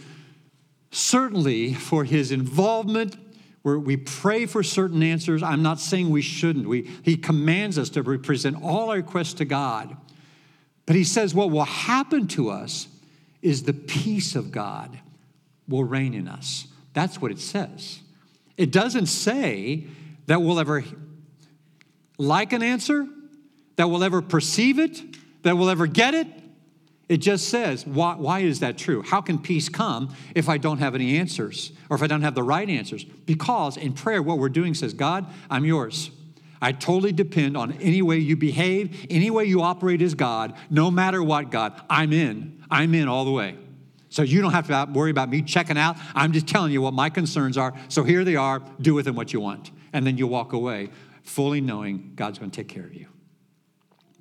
certainly 0.91 1.75
for 1.75 2.05
his 2.05 2.33
involvement. 2.33 3.17
Where 3.63 3.79
we 3.79 3.97
pray 3.97 4.47
for 4.47 4.65
certain 4.65 5.05
answers. 5.05 5.41
I'm 5.41 5.63
not 5.63 5.79
saying 5.79 6.11
we 6.11 6.21
shouldn't. 6.21 6.69
We, 6.69 6.91
he 7.05 7.17
commands 7.17 7.79
us 7.79 7.91
to 7.91 8.03
present 8.19 8.61
all 8.61 8.91
our 8.91 8.97
requests 8.97 9.35
to 9.35 9.45
God. 9.45 9.97
But 10.85 10.97
he 10.97 11.05
says 11.05 11.33
what 11.33 11.53
will 11.53 11.65
happen 11.65 12.27
to 12.29 12.51
us 12.51 12.89
is 13.41 13.63
the 13.63 13.73
peace 13.73 14.35
of 14.35 14.51
God 14.51 14.99
will 15.69 15.85
reign 15.85 16.13
in 16.13 16.27
us. 16.27 16.67
That's 16.93 17.21
what 17.21 17.31
it 17.31 17.39
says. 17.39 18.01
It 18.57 18.73
doesn't 18.73 19.07
say 19.07 19.87
that 20.27 20.43
we'll 20.43 20.59
ever 20.59 20.85
like 22.19 22.53
an 22.53 22.63
answer 22.63 23.07
that 23.77 23.89
will 23.89 24.05
ever 24.05 24.23
perceive 24.23 24.79
it, 24.79 25.03
that 25.43 25.57
will 25.57 25.71
ever 25.71 25.87
get 25.87 26.15
it. 26.15 26.27
It 27.09 27.19
just 27.19 27.49
says, 27.49 27.87
why, 27.87 28.15
why 28.15 28.41
is 28.41 28.61
that 28.61 28.79
true? 28.79 29.03
How 29.03 29.21
can 29.21 29.39
peace 29.39 29.69
come 29.69 30.15
if 30.35 30.49
I 30.49 30.57
don't 30.57 30.79
have 30.79 30.95
any 30.95 31.19
answers 31.19 31.73
or 31.91 31.97
if 31.97 32.03
I 32.03 32.07
don't 32.07 32.23
have 32.23 32.35
the 32.35 32.43
right 32.43 32.69
answers? 32.69 33.05
Because 33.05 33.77
in 33.77 33.93
prayer, 33.93 34.23
what 34.23 34.39
we're 34.39 34.49
doing 34.49 34.73
says, 34.73 34.95
God, 34.95 35.27
I'm 35.51 35.65
yours. 35.65 36.11
I 36.63 36.73
totally 36.73 37.13
depend 37.13 37.57
on 37.57 37.73
any 37.81 38.03
way 38.03 38.19
you 38.19 38.37
behave, 38.37 39.07
any 39.11 39.31
way 39.31 39.45
you 39.45 39.63
operate 39.63 40.01
as 40.01 40.15
God, 40.15 40.55
no 40.71 40.91
matter 40.91 41.23
what, 41.23 41.51
God. 41.51 41.79
I'm 41.91 42.13
in. 42.13 42.65
I'm 42.71 42.95
in 42.95 43.09
all 43.09 43.25
the 43.25 43.33
way. 43.33 43.59
So 44.09 44.23
you 44.23 44.41
don't 44.41 44.53
have 44.53 44.69
to 44.69 44.89
worry 44.93 45.11
about 45.11 45.29
me 45.29 45.43
checking 45.43 45.77
out. 45.77 45.97
I'm 46.15 46.33
just 46.33 46.47
telling 46.47 46.71
you 46.73 46.81
what 46.81 46.95
my 46.95 47.11
concerns 47.11 47.59
are. 47.59 47.75
So 47.89 48.05
here 48.05 48.25
they 48.25 48.37
are. 48.37 48.63
Do 48.81 48.95
with 48.95 49.07
them 49.07 49.17
what 49.17 49.33
you 49.33 49.41
want. 49.41 49.71
And 49.93 50.07
then 50.07 50.17
you 50.19 50.27
walk 50.27 50.53
away 50.53 50.91
fully 51.25 51.61
knowing 51.61 52.13
God's 52.15 52.39
going 52.39 52.51
to 52.51 52.57
take 52.57 52.69
care 52.69 52.85
of 52.85 52.95
you. 52.95 53.09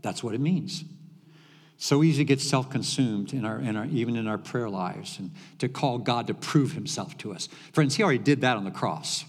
That's 0.02 0.24
what 0.24 0.34
it 0.34 0.42
means. 0.42 0.84
So 1.78 2.04
easy 2.04 2.20
to 2.20 2.26
get 2.26 2.40
self-consumed 2.40 3.34
in 3.34 3.44
our, 3.44 3.60
in 3.60 3.76
our, 3.76 3.86
even 3.86 4.16
in 4.16 4.28
our 4.28 4.38
prayer 4.38 4.70
lives 4.70 5.18
and 5.18 5.32
to 5.58 5.68
call 5.68 5.98
God 5.98 6.28
to 6.28 6.34
prove 6.34 6.74
himself 6.74 7.18
to 7.20 7.34
us. 7.34 7.50
Friends, 7.74 7.96
he 7.96 8.04
already 8.04 8.20
did 8.20 8.42
that 8.42 8.56
on 8.56 8.66
the 8.66 8.72
cross. 8.72 9.26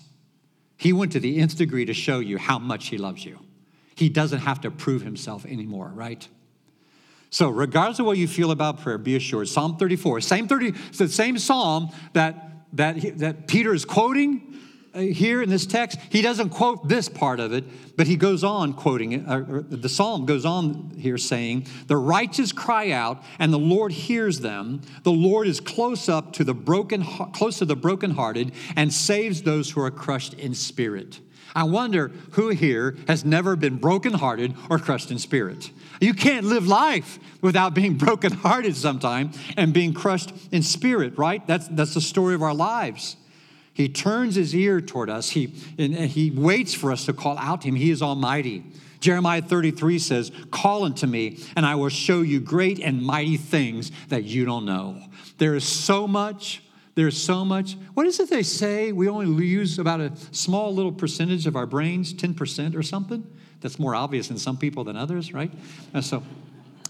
He 0.77 0.93
went 0.93 1.13
to 1.13 1.21
the 1.21 1.39
nth 1.39 1.57
degree 1.57 1.87
to 1.87 1.95
show 1.95 2.19
you 2.19 2.37
how 2.37 2.59
much 2.59 2.89
he 2.89 2.99
loves 2.99 3.25
you. 3.25 3.39
He 3.95 4.09
doesn't 4.09 4.41
have 4.41 4.61
to 4.63 4.71
prove 4.71 5.03
himself 5.03 5.47
anymore, 5.47 5.91
right? 5.95 6.27
So, 7.31 7.49
regardless 7.49 7.99
of 7.99 8.05
what 8.05 8.19
you 8.19 8.29
feel 8.29 8.51
about 8.51 8.81
prayer, 8.81 8.99
be 8.99 9.17
assured. 9.17 9.49
Psalm 9.49 9.79
34, 9.79 10.21
same 10.21 10.47
30, 10.47 10.75
it's 10.89 10.99
the 10.99 11.09
same 11.09 11.39
psalm 11.39 11.89
that, 12.13 12.67
that, 12.75 13.19
that 13.19 13.49
Peter 13.49 13.73
is 13.73 13.87
quoting 13.87 14.52
here 14.95 15.43
in 15.43 15.49
this 15.49 15.67
text, 15.67 15.99
he 16.11 16.23
doesn't 16.23 16.51
quote 16.51 16.89
this 16.89 17.09
part 17.09 17.41
of 17.41 17.53
it, 17.53 17.65
but 17.97 18.07
he 18.07 18.17
goes 18.17 18.45
on 18.45 18.75
quoting 18.75 19.13
it. 19.13 19.29
Or 19.29 19.63
the 19.63 19.89
psalm 19.89 20.27
goes 20.27 20.45
on 20.45 20.93
here 20.99 21.19
saying, 21.19 21.67
The 21.87 21.97
righteous 21.97 22.53
cry 22.53 22.91
out, 22.91 23.23
and 23.39 23.53
the 23.53 23.59
Lord 23.59 23.93
hears 23.93 24.41
them. 24.41 24.83
The 25.03 25.13
Lord 25.13 25.47
is 25.47 25.61
close 25.61 26.09
up 26.09 26.33
to 26.35 26.45
the 26.45 26.55
broken, 26.55 27.05
close 27.05 27.59
to 27.59 27.65
the 27.65 27.77
brokenhearted, 27.77 28.53
and 28.77 28.93
saves 28.93 29.43
those 29.43 29.71
who 29.71 29.81
are 29.81 29.91
crushed 29.91 30.35
in 30.35 30.55
spirit. 30.55 31.21
I 31.55 31.65
wonder 31.65 32.09
who 32.33 32.49
here 32.49 32.97
has 33.07 33.25
never 33.25 33.57
been 33.57 33.77
brokenhearted 33.77 34.55
or 34.71 34.79
crushed 34.79 35.11
in 35.11 35.19
spirit. 35.19 35.71
You 36.01 36.15
can't 36.15 36.47
live 36.47 36.67
life 36.67 37.19
without 37.41 37.75
being 37.75 37.95
brokenhearted 37.99 38.75
sometime 38.77 39.33
and 39.57 39.73
being 39.73 39.93
crushed 39.93 40.33
in 40.51 40.63
spirit, 40.63 41.19
right? 41.19 41.47
That's, 41.47 41.69
that's 41.69 41.95
the 41.95 42.01
story 42.01 42.35
of 42.35 42.43
our 42.43 42.55
lives. 42.55 43.17
He 43.75 43.89
turns 43.89 44.35
his 44.35 44.55
ear 44.55 44.81
toward 44.81 45.09
us. 45.09 45.31
He, 45.31 45.55
and 45.79 45.95
he 45.95 46.31
waits 46.31 46.75
for 46.75 46.93
us 46.93 47.07
to 47.07 47.13
call 47.13 47.39
out 47.39 47.63
to 47.63 47.69
him. 47.69 47.75
He 47.75 47.91
is 47.91 48.03
almighty. 48.03 48.65
Jeremiah 49.01 49.43
33 49.43 49.99
says, 49.99 50.31
Call 50.51 50.85
unto 50.85 51.07
me, 51.07 51.39
and 51.57 51.67
I 51.67 51.75
will 51.75 51.89
show 51.89 52.23
you 52.23 52.39
great 52.39 52.79
and 52.79 53.03
mighty 53.03 53.37
things 53.37 53.91
that 54.09 54.25
you 54.25 54.45
don't 54.45 54.65
know. 54.65 55.03
There 55.39 55.55
is 55.55 55.65
so 55.65 56.07
much. 56.07 56.63
There's 56.95 57.21
so 57.21 57.45
much. 57.45 57.77
What 57.95 58.07
is 58.07 58.21
it 58.21 58.29
they 58.29 58.43
say? 58.43 58.93
We 58.93 59.09
only 59.09 59.47
use 59.47 59.79
about 59.79 60.01
a 60.01 60.13
small 60.31 60.75
little 60.75 60.93
percentage 60.93 61.47
of 61.47 61.57
our 61.57 61.67
brains, 61.67 62.13
10% 62.13 62.77
or 62.77 62.83
something. 62.83 63.27
That's 63.61 63.79
more 63.79 63.95
obvious 63.95 64.31
in 64.31 64.39
some 64.39 64.59
people 64.59 64.85
than 64.85 64.97
others, 64.97 65.33
right? 65.33 65.51
So, 66.01 66.23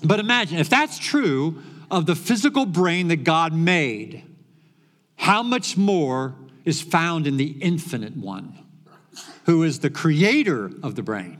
but 0.03 0.19
imagine 0.19 0.59
if 0.59 0.69
that's 0.69 0.99
true 0.99 1.63
of 1.91 2.07
the 2.07 2.17
physical 2.17 2.67
brain 2.67 3.09
that 3.09 3.25
God 3.25 3.53
made, 3.53 4.25
how 5.17 5.43
much 5.43 5.77
more 5.77 6.35
is 6.65 6.81
found 6.81 7.27
in 7.27 7.37
the 7.37 7.57
infinite 7.61 8.17
one, 8.17 8.59
who 9.47 9.63
is 9.63 9.81
the 9.81 9.91
creator 9.91 10.71
of 10.83 10.95
the 10.95 11.03
brain. 11.03 11.39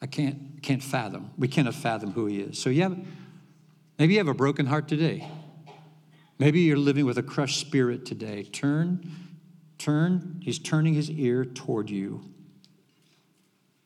I 0.00 0.06
can't, 0.06 0.62
can't 0.62 0.82
fathom. 0.82 1.30
We 1.38 1.48
cannot 1.48 1.74
fathom 1.74 2.12
who 2.12 2.26
he 2.26 2.40
is. 2.40 2.58
So 2.58 2.70
you 2.70 2.82
have, 2.82 2.98
maybe 3.98 4.14
you 4.14 4.18
have 4.18 4.28
a 4.28 4.34
broken 4.34 4.66
heart 4.66 4.88
today. 4.88 5.28
Maybe 6.38 6.60
you're 6.60 6.76
living 6.76 7.06
with 7.06 7.18
a 7.18 7.22
crushed 7.22 7.60
spirit 7.60 8.04
today. 8.04 8.42
Turn, 8.42 9.08
turn. 9.78 10.40
He's 10.42 10.58
turning 10.58 10.94
his 10.94 11.08
ear 11.10 11.44
toward 11.44 11.88
you. 11.88 12.22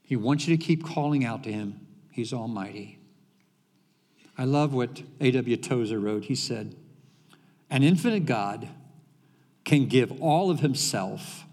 He 0.02 0.16
wants 0.16 0.46
you 0.48 0.56
to 0.56 0.62
keep 0.62 0.84
calling 0.84 1.24
out 1.24 1.42
to 1.44 1.52
him. 1.52 1.86
He's 2.10 2.32
almighty. 2.32 2.98
I 4.38 4.44
love 4.44 4.72
what 4.72 5.02
A.W. 5.20 5.56
Tozer 5.58 5.98
wrote. 5.98 6.24
He 6.24 6.34
said, 6.34 6.76
An 7.70 7.82
infinite 7.82 8.26
God 8.26 8.68
can 9.64 9.86
give 9.86 10.22
all 10.22 10.50
of 10.50 10.60
himself 10.60 11.44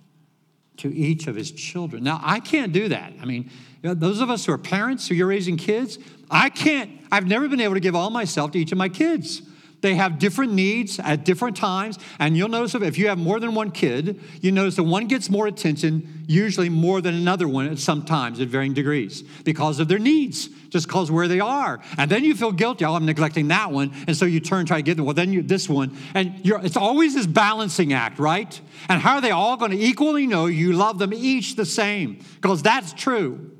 to 0.78 0.94
each 0.94 1.28
of 1.28 1.36
his 1.36 1.52
children. 1.52 2.04
Now, 2.04 2.20
I 2.24 2.40
can't 2.40 2.72
do 2.72 2.88
that. 2.90 3.14
I 3.22 3.26
mean, 3.26 3.50
you 3.82 3.90
know, 3.90 3.94
those 3.94 4.22
of 4.22 4.30
us 4.30 4.46
who 4.46 4.54
are 4.54 4.58
parents, 4.58 5.08
who 5.08 5.16
you're 5.16 5.28
raising 5.28 5.58
kids, 5.58 5.98
I 6.30 6.50
can't, 6.50 6.92
I've 7.12 7.28
never 7.28 7.48
been 7.48 7.62
able 7.62 7.76
to 7.76 7.80
give 7.80 7.96
all 7.96 8.10
myself 8.10 8.52
to 8.52 8.60
each 8.60 8.72
of 8.72 8.78
my 8.78 8.90
kids. 8.90 9.42
They 9.84 9.96
have 9.96 10.18
different 10.18 10.54
needs 10.54 10.98
at 10.98 11.26
different 11.26 11.58
times. 11.58 12.00
And 12.18 12.38
you'll 12.38 12.48
notice 12.48 12.74
if 12.74 12.98
you 12.98 13.10
have 13.10 13.18
more 13.18 13.42
than 13.42 13.54
one 13.54 13.70
kid, 13.70 14.18
you 14.40 14.54
notice 14.54 14.78
that 14.78 14.84
one 14.84 15.08
gets 15.08 15.30
more 15.30 15.46
attention, 15.46 16.24
usually 16.26 16.70
more 16.70 17.02
than 17.02 17.14
another 17.16 17.50
one 17.50 17.68
at 17.68 17.78
some 17.80 18.04
times 18.06 18.40
at 18.40 18.48
varying 18.48 18.74
degrees 18.74 19.24
because 19.44 19.82
of 19.82 19.90
their 19.90 20.00
needs, 20.00 20.48
just 20.70 20.88
because 20.88 21.12
where 21.12 21.28
they 21.28 21.42
are. 21.42 21.82
And 21.98 22.10
then 22.10 22.24
you 22.24 22.34
feel 22.34 22.54
guilty, 22.54 22.86
oh, 22.86 22.94
I'm 22.94 23.06
neglecting 23.06 23.50
that 23.50 23.74
one. 23.74 23.92
And 24.08 24.16
so 24.16 24.24
you 24.24 24.40
turn, 24.40 24.66
try 24.66 24.78
to 24.78 24.84
get 24.84 24.96
them. 24.96 25.04
Well, 25.04 25.16
then 25.16 25.34
you 25.34 25.42
this 25.42 25.68
one. 25.68 25.98
And 26.14 26.40
it's 26.46 26.78
always 26.78 27.14
this 27.14 27.28
balancing 27.28 27.92
act, 27.92 28.20
right? 28.20 28.62
And 28.88 29.02
how 29.02 29.16
are 29.16 29.22
they 29.22 29.32
all 29.32 29.58
going 29.58 29.72
to 29.72 29.78
equally 29.78 30.28
know 30.28 30.46
you 30.46 30.72
love 30.72 30.98
them 30.98 31.14
each 31.14 31.58
the 31.58 31.66
same? 31.66 32.24
Because 32.36 32.62
that's 32.62 32.94
true. 32.94 33.52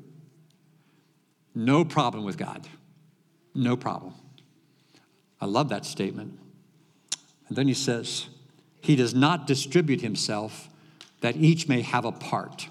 No 1.54 1.84
problem 1.84 2.24
with 2.24 2.38
God. 2.38 2.66
No 3.54 3.76
problem. 3.76 4.14
I 5.44 5.46
love 5.46 5.68
that 5.68 5.84
statement. 5.84 6.38
And 7.48 7.56
then 7.58 7.68
he 7.68 7.74
says, 7.74 8.28
He 8.80 8.96
does 8.96 9.14
not 9.14 9.46
distribute 9.46 10.00
himself 10.00 10.70
that 11.20 11.36
each 11.36 11.68
may 11.68 11.82
have 11.82 12.06
a 12.06 12.12
part, 12.12 12.70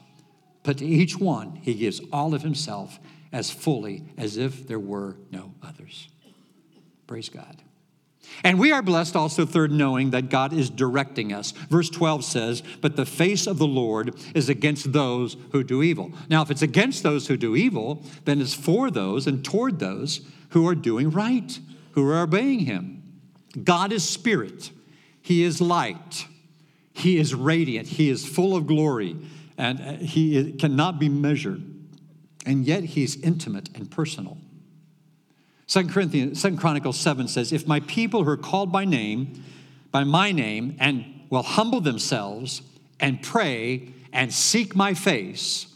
but 0.63 0.79
to 0.79 0.85
each 0.85 1.19
one 1.19 1.59
he 1.61 1.75
gives 1.75 2.01
all 2.11 2.33
of 2.33 2.41
himself 2.41 2.99
as 3.31 3.51
fully 3.51 4.05
as 4.17 4.37
if 4.37 4.67
there 4.67 4.79
were 4.79 5.17
no 5.29 5.53
others. 5.61 6.07
Praise 7.05 7.29
God. 7.29 7.61
And 8.43 8.57
we 8.57 8.71
are 8.71 8.81
blessed 8.81 9.15
also, 9.15 9.45
third, 9.45 9.71
knowing 9.71 10.09
that 10.09 10.31
God 10.31 10.51
is 10.51 10.71
directing 10.71 11.31
us. 11.31 11.51
Verse 11.51 11.91
12 11.91 12.25
says, 12.25 12.63
But 12.81 12.95
the 12.95 13.05
face 13.05 13.45
of 13.45 13.59
the 13.59 13.67
Lord 13.67 14.15
is 14.33 14.49
against 14.49 14.93
those 14.93 15.37
who 15.51 15.63
do 15.63 15.83
evil. 15.83 16.11
Now, 16.27 16.41
if 16.41 16.49
it's 16.49 16.63
against 16.63 17.03
those 17.03 17.27
who 17.27 17.37
do 17.37 17.55
evil, 17.55 18.01
then 18.25 18.41
it's 18.41 18.55
for 18.55 18.89
those 18.89 19.27
and 19.27 19.45
toward 19.45 19.77
those 19.77 20.21
who 20.49 20.67
are 20.67 20.73
doing 20.73 21.11
right 21.11 21.59
who 21.93 22.07
are 22.09 22.21
obeying 22.21 22.59
him. 22.59 23.03
God 23.63 23.91
is 23.91 24.07
spirit, 24.07 24.71
he 25.21 25.43
is 25.43 25.61
light, 25.61 26.27
he 26.91 27.17
is 27.17 27.33
radiant, 27.33 27.87
he 27.87 28.09
is 28.09 28.25
full 28.25 28.55
of 28.55 28.67
glory, 28.67 29.15
and 29.57 29.79
uh, 29.79 29.93
he 29.93 30.53
cannot 30.53 30.99
be 30.99 31.09
measured. 31.09 31.63
And 32.45 32.65
yet 32.65 32.83
he's 32.83 33.21
intimate 33.21 33.69
and 33.75 33.89
personal. 33.89 34.37
Second 35.65 35.91
Corinthians, 35.91 36.41
Second 36.41 36.57
Chronicles 36.57 36.99
7 36.99 37.27
says, 37.27 37.53
If 37.53 37.67
my 37.67 37.79
people 37.81 38.23
who 38.23 38.29
are 38.29 38.37
called 38.37 38.71
by 38.71 38.85
name, 38.85 39.43
by 39.91 40.03
my 40.03 40.31
name, 40.31 40.75
and 40.79 41.05
will 41.29 41.43
humble 41.43 41.79
themselves 41.79 42.61
and 42.99 43.21
pray 43.21 43.93
and 44.11 44.33
seek 44.33 44.75
my 44.75 44.93
face, 44.93 45.67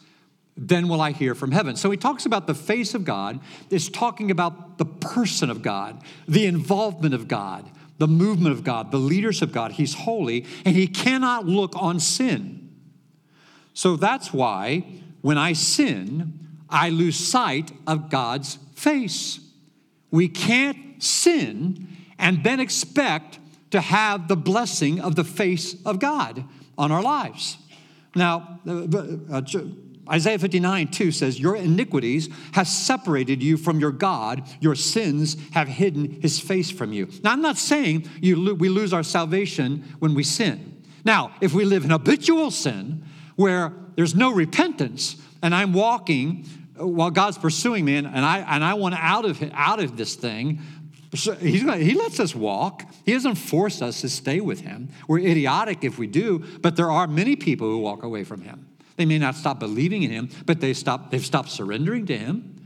then 0.57 0.87
will 0.87 1.01
I 1.01 1.11
hear 1.11 1.35
from 1.35 1.51
heaven. 1.51 1.75
So 1.75 1.91
he 1.91 1.97
talks 1.97 2.25
about 2.25 2.47
the 2.47 2.55
face 2.55 2.95
of 2.95 3.05
God, 3.05 3.39
is 3.69 3.89
talking 3.89 4.31
about 4.31 4.77
the 4.79 4.85
person 4.85 5.49
of 5.49 5.61
God, 5.61 6.01
the 6.27 6.47
involvement 6.47 7.13
of 7.13 7.27
God, 7.27 7.69
the 7.99 8.07
movement 8.07 8.53
of 8.53 8.63
God, 8.63 8.91
the 8.91 8.97
leaders 8.97 9.41
of 9.41 9.51
God. 9.51 9.73
He's 9.73 9.93
holy 9.93 10.45
and 10.65 10.75
he 10.75 10.87
cannot 10.87 11.45
look 11.45 11.73
on 11.75 11.99
sin. 11.99 12.75
So 13.73 13.95
that's 13.95 14.33
why 14.33 14.83
when 15.21 15.37
I 15.37 15.53
sin, 15.53 16.39
I 16.69 16.89
lose 16.89 17.17
sight 17.17 17.71
of 17.85 18.09
God's 18.09 18.57
face. 18.75 19.39
We 20.09 20.27
can't 20.27 21.01
sin 21.01 21.87
and 22.17 22.43
then 22.43 22.59
expect 22.59 23.39
to 23.71 23.81
have 23.81 24.27
the 24.27 24.37
blessing 24.37 24.99
of 24.99 25.15
the 25.15 25.23
face 25.23 25.75
of 25.85 25.99
God 25.99 26.43
on 26.77 26.91
our 26.91 27.03
lives. 27.03 27.57
Now, 28.15 28.59
uh, 28.67 28.87
uh 29.31 29.41
Isaiah 30.09 30.39
59, 30.39 30.87
2 30.87 31.11
says, 31.11 31.39
Your 31.39 31.55
iniquities 31.55 32.29
have 32.53 32.67
separated 32.67 33.43
you 33.43 33.57
from 33.57 33.79
your 33.79 33.91
God. 33.91 34.43
Your 34.59 34.75
sins 34.75 35.37
have 35.51 35.67
hidden 35.67 36.21
his 36.21 36.39
face 36.39 36.71
from 36.71 36.93
you. 36.93 37.09
Now, 37.23 37.31
I'm 37.31 37.41
not 37.41 37.57
saying 37.57 38.07
you 38.21 38.55
we 38.55 38.69
lose 38.69 38.93
our 38.93 39.03
salvation 39.03 39.83
when 39.99 40.13
we 40.13 40.23
sin. 40.23 40.83
Now, 41.03 41.31
if 41.41 41.53
we 41.53 41.65
live 41.65 41.83
in 41.83 41.89
habitual 41.89 42.51
sin 42.51 43.03
where 43.35 43.73
there's 43.95 44.15
no 44.15 44.31
repentance 44.31 45.15
and 45.41 45.53
I'm 45.53 45.73
walking 45.73 46.45
uh, 46.79 46.87
while 46.87 47.11
God's 47.11 47.37
pursuing 47.37 47.85
me 47.85 47.95
and, 47.97 48.07
I, 48.07 48.39
and 48.39 48.63
I 48.63 48.73
want 48.73 48.95
out 48.95 49.25
of, 49.25 49.41
out 49.53 49.79
of 49.79 49.97
this 49.97 50.15
thing, 50.15 50.61
so 51.15 51.33
he 51.35 51.93
lets 51.93 52.19
us 52.19 52.35
walk. 52.35 52.83
He 53.05 53.13
doesn't 53.13 53.35
force 53.35 53.81
us 53.81 54.01
to 54.01 54.09
stay 54.09 54.41
with 54.41 54.61
him. 54.61 54.89
We're 55.07 55.19
idiotic 55.19 55.83
if 55.83 55.97
we 55.97 56.07
do, 56.07 56.43
but 56.61 56.75
there 56.75 56.91
are 56.91 57.07
many 57.07 57.35
people 57.35 57.69
who 57.69 57.79
walk 57.79 58.03
away 58.03 58.23
from 58.23 58.41
him. 58.41 58.67
They 58.97 59.05
may 59.05 59.19
not 59.19 59.35
stop 59.35 59.59
believing 59.59 60.03
in 60.03 60.11
him, 60.11 60.29
but 60.45 60.59
they 60.59 60.73
stop, 60.73 61.11
they've 61.11 61.25
stopped 61.25 61.49
surrendering 61.49 62.05
to 62.07 62.17
him. 62.17 62.65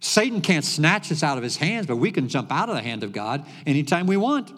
Satan 0.00 0.40
can't 0.40 0.64
snatch 0.64 1.10
us 1.12 1.22
out 1.22 1.36
of 1.36 1.44
his 1.44 1.56
hands, 1.56 1.86
but 1.86 1.96
we 1.96 2.10
can 2.10 2.28
jump 2.28 2.50
out 2.50 2.68
of 2.68 2.76
the 2.76 2.82
hand 2.82 3.02
of 3.02 3.12
God 3.12 3.44
anytime 3.66 4.06
we 4.06 4.16
want. 4.16 4.52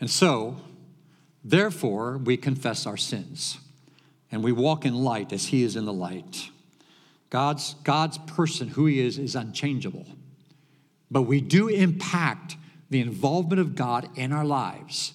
And 0.00 0.08
so, 0.08 0.56
therefore, 1.44 2.18
we 2.18 2.36
confess 2.36 2.86
our 2.86 2.96
sins 2.96 3.58
and 4.30 4.44
we 4.44 4.52
walk 4.52 4.86
in 4.86 4.94
light 4.94 5.32
as 5.32 5.46
he 5.46 5.62
is 5.62 5.76
in 5.76 5.84
the 5.84 5.92
light. 5.92 6.50
God's, 7.28 7.74
God's 7.84 8.18
person, 8.18 8.68
who 8.68 8.86
he 8.86 9.00
is, 9.00 9.18
is 9.18 9.34
unchangeable. 9.34 10.06
But 11.10 11.22
we 11.22 11.40
do 11.40 11.68
impact 11.68 12.56
the 12.88 13.00
involvement 13.00 13.60
of 13.60 13.74
God 13.74 14.08
in 14.16 14.32
our 14.32 14.44
lives 14.44 15.14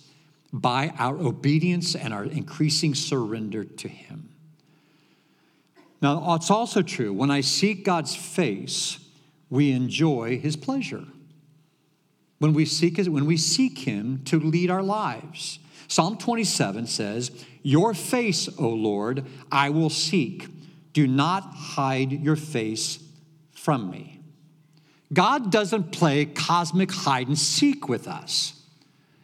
by 0.61 0.93
our 0.97 1.17
obedience 1.17 1.95
and 1.95 2.13
our 2.13 2.23
increasing 2.23 2.95
surrender 2.95 3.65
to 3.65 3.89
him. 3.89 4.29
Now, 6.01 6.35
it's 6.35 6.49
also 6.49 6.81
true 6.81 7.11
when 7.11 7.29
I 7.29 7.41
seek 7.41 7.83
God's 7.83 8.15
face, 8.15 8.99
we 9.49 9.71
enjoy 9.71 10.39
his 10.39 10.55
pleasure. 10.55 11.03
When 12.39 12.53
we 12.53 12.65
seek 12.65 12.97
when 12.97 13.25
we 13.25 13.37
seek 13.37 13.79
him 13.79 14.21
to 14.25 14.39
lead 14.39 14.69
our 14.69 14.83
lives. 14.83 15.59
Psalm 15.87 16.17
27 16.17 16.87
says, 16.87 17.31
Your 17.61 17.93
face, 17.93 18.49
O 18.57 18.69
Lord, 18.69 19.25
I 19.51 19.69
will 19.69 19.89
seek. 19.89 20.47
Do 20.93 21.05
not 21.07 21.43
hide 21.53 22.11
your 22.11 22.35
face 22.35 22.99
from 23.51 23.91
me. 23.91 24.21
God 25.11 25.51
doesn't 25.51 25.91
play 25.91 26.25
cosmic 26.25 26.91
hide 26.91 27.27
and 27.27 27.37
seek 27.37 27.87
with 27.87 28.07
us. 28.07 28.54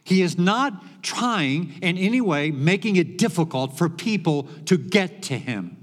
He 0.04 0.22
is 0.22 0.38
not 0.38 1.02
trying 1.02 1.74
in 1.80 1.98
any 1.98 2.20
way 2.20 2.50
making 2.50 2.96
it 2.96 3.18
difficult 3.18 3.76
for 3.76 3.88
people 3.88 4.44
to 4.66 4.76
get 4.76 5.22
to 5.24 5.38
him. 5.38 5.82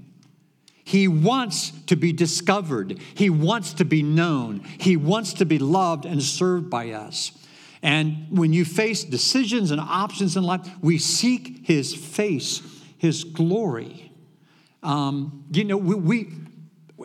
He 0.84 1.06
wants 1.06 1.70
to 1.86 1.94
be 1.94 2.12
discovered. 2.12 2.98
He 3.14 3.30
wants 3.30 3.74
to 3.74 3.84
be 3.84 4.02
known. 4.02 4.64
He 4.78 4.96
wants 4.96 5.34
to 5.34 5.44
be 5.44 5.58
loved 5.58 6.04
and 6.04 6.20
served 6.20 6.68
by 6.68 6.90
us. 6.90 7.30
And 7.82 8.26
when 8.30 8.52
you 8.52 8.64
face 8.64 9.04
decisions 9.04 9.70
and 9.70 9.80
options 9.80 10.36
in 10.36 10.42
life, 10.42 10.68
we 10.82 10.98
seek 10.98 11.66
His 11.66 11.94
face, 11.94 12.60
His 12.98 13.24
glory. 13.24 14.12
Um, 14.82 15.44
you 15.52 15.64
know, 15.64 15.76
we, 15.76 15.94
we, 15.94 16.22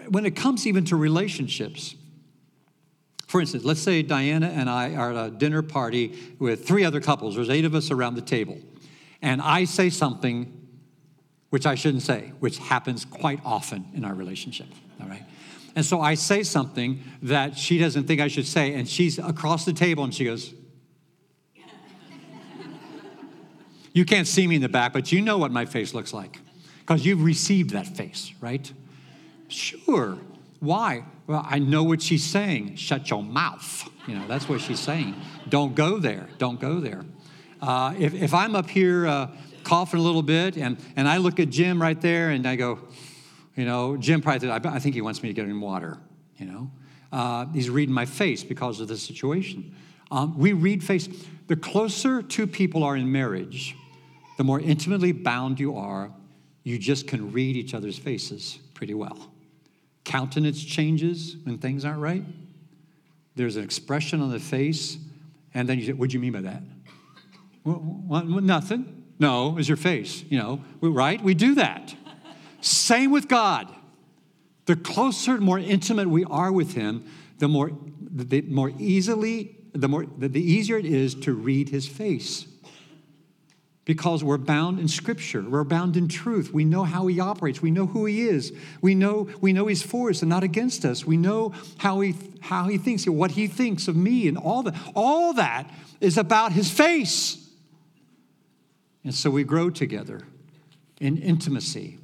when 0.09 0.25
it 0.25 0.35
comes 0.35 0.65
even 0.65 0.83
to 0.85 0.95
relationships, 0.95 1.95
for 3.35 3.41
instance, 3.41 3.65
let's 3.65 3.81
say 3.81 4.01
Diana 4.01 4.47
and 4.47 4.69
I 4.69 4.95
are 4.95 5.11
at 5.11 5.27
a 5.27 5.29
dinner 5.29 5.61
party 5.61 6.17
with 6.39 6.65
three 6.65 6.85
other 6.85 7.01
couples. 7.01 7.35
There's 7.35 7.49
eight 7.49 7.65
of 7.65 7.75
us 7.75 7.91
around 7.91 8.15
the 8.15 8.21
table. 8.21 8.57
And 9.21 9.41
I 9.41 9.65
say 9.65 9.89
something 9.89 10.69
which 11.49 11.65
I 11.65 11.75
shouldn't 11.75 12.03
say, 12.03 12.31
which 12.39 12.59
happens 12.59 13.03
quite 13.03 13.41
often 13.43 13.87
in 13.93 14.05
our 14.05 14.13
relationship, 14.13 14.67
all 15.01 15.09
right? 15.09 15.25
And 15.75 15.85
so 15.85 15.99
I 15.99 16.13
say 16.13 16.43
something 16.43 17.03
that 17.23 17.57
she 17.57 17.77
doesn't 17.77 18.07
think 18.07 18.21
I 18.21 18.29
should 18.29 18.47
say, 18.47 18.73
and 18.73 18.87
she's 18.87 19.19
across 19.19 19.65
the 19.65 19.73
table 19.73 20.05
and 20.05 20.13
she 20.13 20.23
goes, 20.23 20.53
You 23.91 24.05
can't 24.05 24.27
see 24.27 24.47
me 24.47 24.55
in 24.55 24.61
the 24.61 24.69
back, 24.69 24.93
but 24.93 25.11
you 25.11 25.19
know 25.19 25.37
what 25.37 25.51
my 25.51 25.65
face 25.65 25.93
looks 25.93 26.13
like 26.13 26.39
because 26.79 27.05
you've 27.05 27.21
received 27.21 27.71
that 27.71 27.97
face, 27.97 28.31
right? 28.39 28.71
Sure. 29.49 30.19
Why? 30.65 31.05
Well, 31.27 31.45
I 31.47 31.59
know 31.59 31.83
what 31.83 32.01
she's 32.01 32.23
saying. 32.23 32.75
Shut 32.75 33.09
your 33.09 33.23
mouth. 33.23 33.87
You 34.07 34.15
know, 34.15 34.27
that's 34.27 34.49
what 34.49 34.61
she's 34.61 34.79
saying. 34.79 35.15
Don't 35.47 35.75
go 35.75 35.99
there. 35.99 36.27
Don't 36.37 36.59
go 36.59 36.79
there. 36.79 37.05
Uh, 37.61 37.93
if, 37.97 38.13
if 38.13 38.33
I'm 38.33 38.55
up 38.55 38.69
here, 38.69 39.07
uh, 39.07 39.27
coughing 39.63 39.99
a 39.99 40.03
little 40.03 40.21
bit, 40.21 40.57
and, 40.57 40.77
and 40.95 41.07
I 41.07 41.17
look 41.17 41.39
at 41.39 41.49
Jim 41.49 41.81
right 41.81 41.99
there 41.99 42.29
and 42.29 42.47
I 42.47 42.55
go, 42.55 42.79
you 43.55 43.65
know, 43.65 43.97
Jim 43.97 44.21
probably, 44.21 44.49
I, 44.49 44.57
I 44.63 44.79
think 44.79 44.95
he 44.95 45.01
wants 45.01 45.23
me 45.23 45.29
to 45.29 45.33
get 45.33 45.45
him 45.45 45.61
water, 45.61 45.97
you 46.37 46.45
know. 46.45 46.71
Uh, 47.11 47.45
he's 47.53 47.69
reading 47.69 47.93
my 47.93 48.05
face 48.05 48.43
because 48.43 48.79
of 48.79 48.87
the 48.87 48.97
situation. 48.97 49.75
Um, 50.11 50.37
we 50.37 50.53
read 50.53 50.83
face. 50.83 51.07
The 51.47 51.55
closer 51.55 52.21
two 52.21 52.47
people 52.47 52.83
are 52.83 52.95
in 52.95 53.11
marriage, 53.11 53.75
the 54.37 54.43
more 54.43 54.59
intimately 54.59 55.11
bound 55.11 55.59
you 55.59 55.77
are, 55.77 56.11
you 56.63 56.77
just 56.77 57.07
can 57.07 57.31
read 57.31 57.55
each 57.55 57.73
other's 57.73 57.97
faces 57.97 58.59
pretty 58.73 58.93
well. 58.93 59.31
Countenance 60.05 60.63
changes 60.63 61.35
when 61.43 61.57
things 61.57 61.83
aren't 61.83 61.99
right. 61.99 62.23
There's 63.35 63.57
an 63.57 63.63
expression 63.63 64.21
on 64.21 64.31
the 64.31 64.39
face, 64.39 64.97
and 65.53 65.67
then 65.67 65.77
you 65.77 65.85
say, 65.85 65.93
What 65.93 66.09
do 66.09 66.13
you 66.13 66.19
mean 66.19 66.31
by 66.31 66.41
that? 66.41 66.61
Well, 67.63 67.81
well, 67.83 68.23
nothing. 68.23 69.03
No, 69.19 69.57
is 69.57 69.67
your 69.67 69.77
face, 69.77 70.23
you 70.29 70.37
know, 70.37 70.61
right? 70.81 71.21
We 71.21 71.33
do 71.33 71.55
that. 71.55 71.95
Same 72.61 73.11
with 73.11 73.27
God. 73.27 73.73
The 74.65 74.75
closer, 74.75 75.39
more 75.39 75.59
intimate 75.59 76.09
we 76.09 76.25
are 76.25 76.51
with 76.51 76.73
Him, 76.73 77.05
the 77.39 77.47
more, 77.47 77.71
the 77.99 78.41
more 78.41 78.71
easily, 78.77 79.57
the 79.73 79.87
more, 79.87 80.05
the 80.17 80.39
easier 80.39 80.77
it 80.77 80.85
is 80.85 81.15
to 81.15 81.33
read 81.33 81.69
His 81.69 81.87
face. 81.87 82.47
Because 83.85 84.23
we're 84.23 84.39
bound 84.39 84.79
in 84.79 84.87
Scripture, 84.87 85.43
we're 85.47 85.63
bound 85.63 85.95
in 85.95 86.07
truth. 86.07 86.51
We 86.51 86.65
know 86.65 86.83
how 86.83 87.05
He 87.05 87.19
operates. 87.19 87.61
We 87.61 87.69
know 87.69 87.85
who 87.85 88.05
He 88.05 88.23
is. 88.23 88.51
We 88.81 88.95
know 88.95 89.29
we 89.41 89.53
know 89.53 89.67
He's 89.67 89.83
for 89.83 90.09
us 90.09 90.23
and 90.23 90.29
not 90.29 90.43
against 90.43 90.83
us. 90.83 91.05
We 91.05 91.17
know 91.17 91.53
how 91.77 91.99
He 91.99 92.15
how 92.41 92.67
He 92.67 92.79
thinks, 92.79 93.07
what 93.07 93.31
He 93.31 93.45
thinks 93.47 93.87
of 93.87 93.95
me, 93.95 94.27
and 94.27 94.37
all 94.37 94.63
that. 94.63 94.75
All 94.95 95.33
that 95.33 95.69
is 96.01 96.17
about 96.17 96.51
His 96.51 96.71
face. 96.71 97.47
And 99.03 99.13
so 99.13 99.29
we 99.29 99.43
grow 99.43 99.69
together 99.69 100.21
in 100.99 101.17
intimacy 101.17 101.99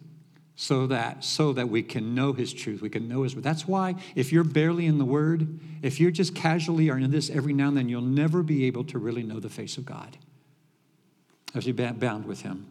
so 0.55 0.85
that 0.85 1.23
so 1.23 1.53
that 1.53 1.69
we 1.69 1.81
can 1.81 2.13
know 2.13 2.33
his 2.33 2.53
truth 2.53 2.81
we 2.81 2.89
can 2.89 3.07
know 3.07 3.23
his 3.23 3.33
word 3.33 3.43
that's 3.43 3.67
why 3.67 3.95
if 4.15 4.31
you're 4.31 4.43
barely 4.43 4.85
in 4.85 4.97
the 4.99 5.05
word 5.05 5.59
if 5.81 5.99
you're 5.99 6.11
just 6.11 6.35
casually 6.35 6.89
or 6.89 6.97
in 6.97 7.09
this 7.09 7.29
every 7.31 7.53
now 7.53 7.69
and 7.69 7.77
then 7.77 7.89
you'll 7.89 8.01
never 8.01 8.43
be 8.43 8.65
able 8.65 8.83
to 8.83 8.99
really 8.99 9.23
know 9.23 9.39
the 9.39 9.49
face 9.49 9.77
of 9.77 9.85
god 9.85 10.17
as 11.55 11.65
you're 11.65 11.93
bound 11.93 12.25
with 12.25 12.41
him 12.41 12.67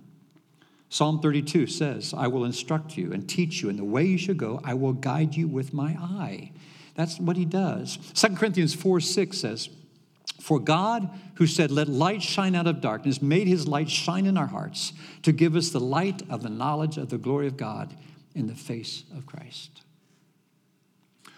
psalm 0.89 1.21
32 1.21 1.67
says 1.67 2.15
i 2.17 2.27
will 2.27 2.45
instruct 2.45 2.97
you 2.97 3.13
and 3.13 3.29
teach 3.29 3.63
you 3.63 3.69
in 3.69 3.77
the 3.77 3.85
way 3.85 4.05
you 4.05 4.19
should 4.19 4.39
go 4.39 4.61
i 4.65 4.75
will 4.75 4.93
guide 4.93 5.35
you 5.35 5.47
with 5.47 5.73
my 5.73 5.97
eye 6.01 6.51
that's 6.95 7.19
what 7.19 7.37
he 7.37 7.45
does 7.45 7.99
2 8.15 8.37
corinthians 8.37 8.75
4 8.75 9.01
6 9.01 9.39
says 9.39 9.69
for 10.41 10.59
God, 10.59 11.11
who 11.35 11.47
said, 11.47 11.71
Let 11.71 11.89
light 11.89 12.23
shine 12.23 12.55
out 12.55 12.67
of 12.67 12.81
darkness, 12.81 13.21
made 13.21 13.47
his 13.47 13.69
light 13.69 13.91
shine 13.91 14.27
in 14.27 14.37
our 14.37 14.47
hearts 14.47 14.93
to 15.23 15.33
give 15.33 15.55
us 15.55 15.71
the 15.71 15.81
light 15.81 16.23
of 16.31 16.43
the 16.43 16.49
knowledge 16.49 16.97
of 16.97 17.11
the 17.11 17.19
glory 17.19 17.47
of 17.47 17.57
God 17.57 17.95
in 18.35 18.47
the 18.47 18.55
face 18.55 19.05
of 19.17 19.27
Christ. 19.27 19.83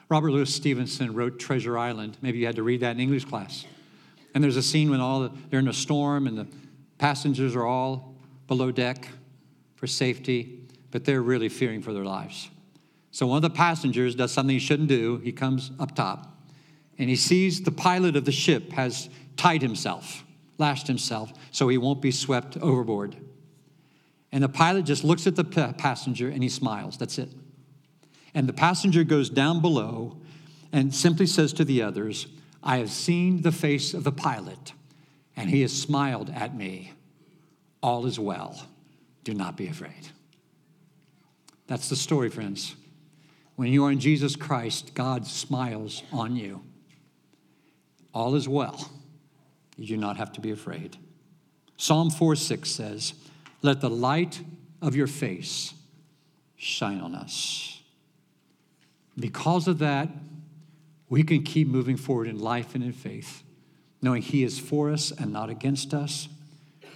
Robert 0.09 0.31
Louis 0.31 0.53
Stevenson 0.53 1.15
wrote 1.15 1.39
Treasure 1.39 1.77
Island. 1.77 2.17
Maybe 2.23 2.39
you 2.39 2.47
had 2.47 2.57
to 2.57 2.63
read 2.63 2.81
that 2.81 2.93
in 2.93 3.01
English 3.01 3.25
class. 3.25 3.65
And 4.35 4.43
there's 4.43 4.57
a 4.57 4.63
scene 4.63 4.91
when 4.91 5.01
all 5.01 5.21
the, 5.21 5.33
they're 5.51 5.61
in 5.61 5.69
a 5.69 5.73
storm 5.73 6.27
and 6.27 6.39
the 6.39 6.47
passengers 7.03 7.57
are 7.57 7.67
all 7.67 8.15
below 8.47 8.71
deck 8.71 9.09
for 9.75 9.89
safety, 9.89 10.61
but 10.93 11.05
they're 11.05 11.21
really 11.21 11.49
fearing 11.49 11.83
for 11.83 11.93
their 11.93 12.05
lives. 12.05 12.49
So 13.11 13.27
one 13.27 13.39
of 13.39 13.43
the 13.43 13.51
passengers 13.51 14.15
does 14.15 14.31
something 14.31 14.55
he 14.55 14.61
shouldn't 14.61 14.89
do. 14.89 15.17
He 15.17 15.33
comes 15.33 15.73
up 15.81 15.97
top 15.97 16.33
and 16.97 17.11
he 17.11 17.17
sees 17.17 17.61
the 17.61 17.73
pilot 17.73 18.15
of 18.15 18.25
the 18.25 18.31
ship 18.31 18.71
has 18.75 19.11
tied 19.37 19.63
himself, 19.63 20.23
lashed 20.59 20.87
himself, 20.87 21.33
so 21.51 21.67
he 21.67 21.77
won't 21.77 22.01
be 22.01 22.13
swept 22.13 22.57
overboard. 22.59 23.17
And 24.31 24.45
the 24.45 24.49
pilot 24.49 24.85
just 24.85 25.03
looks 25.03 25.27
at 25.27 25.35
the 25.35 25.43
passenger 25.45 26.29
and 26.29 26.41
he 26.41 26.49
smiles. 26.49 26.97
That's 26.99 27.19
it. 27.19 27.31
And 28.33 28.49
the 28.49 28.53
passenger 28.53 29.03
goes 29.03 29.29
down 29.29 29.61
below 29.61 30.19
and 30.71 30.95
simply 30.95 31.27
says 31.27 31.53
to 31.55 31.65
the 31.65 31.83
others, 31.83 32.29
I 32.63 32.77
have 32.77 32.93
seen 32.93 33.43
the 33.43 33.51
face 33.51 33.93
of 33.93 34.05
the 34.05 34.13
pilot, 34.13 34.73
and 35.37 35.51
he 35.51 35.63
has 35.63 35.73
smiled 35.73 36.31
at 36.31 36.57
me. 36.57 36.93
All 37.83 38.07
is 38.07 38.19
well. 38.19 38.67
Do 39.25 39.35
not 39.35 39.57
be 39.57 39.67
afraid. 39.67 40.09
That's 41.67 41.89
the 41.89 41.97
story, 41.97 42.29
friends. 42.29 42.77
When 43.57 43.73
you 43.73 43.85
are 43.85 43.91
in 43.93 44.01
Jesus 44.01 44.37
Christ, 44.37 44.95
God 44.95 45.27
smiles 45.27 46.03
on 46.13 46.37
you 46.37 46.63
all 48.15 48.35
is 48.35 48.49
well. 48.49 48.91
You 49.77 49.87
do 49.87 49.97
not 49.97 50.17
have 50.17 50.33
to 50.33 50.41
be 50.41 50.51
afraid. 50.51 50.97
Psalm 51.77 52.11
4 52.11 52.37
6 52.37 52.71
says, 52.71 53.15
Let 53.63 53.81
the 53.81 53.91
light 53.91 54.43
of 54.81 54.95
your 54.95 55.07
face 55.07 55.75
shine 56.57 57.01
on 57.01 57.15
us. 57.15 57.81
Because 59.19 59.69
of 59.69 59.79
that, 59.79 60.09
we 61.09 61.23
can 61.23 61.43
keep 61.43 61.69
moving 61.69 61.97
forward 61.97 62.29
in 62.29 62.39
life 62.39 62.75
and 62.75 62.83
in 62.83 62.93
faith, 62.93 63.43
knowing 64.03 64.21
He 64.21 64.43
is 64.43 64.59
for 64.59 64.91
us 64.91 65.13
and 65.13 65.33
not 65.33 65.49
against 65.49 65.95
us. 65.95 66.29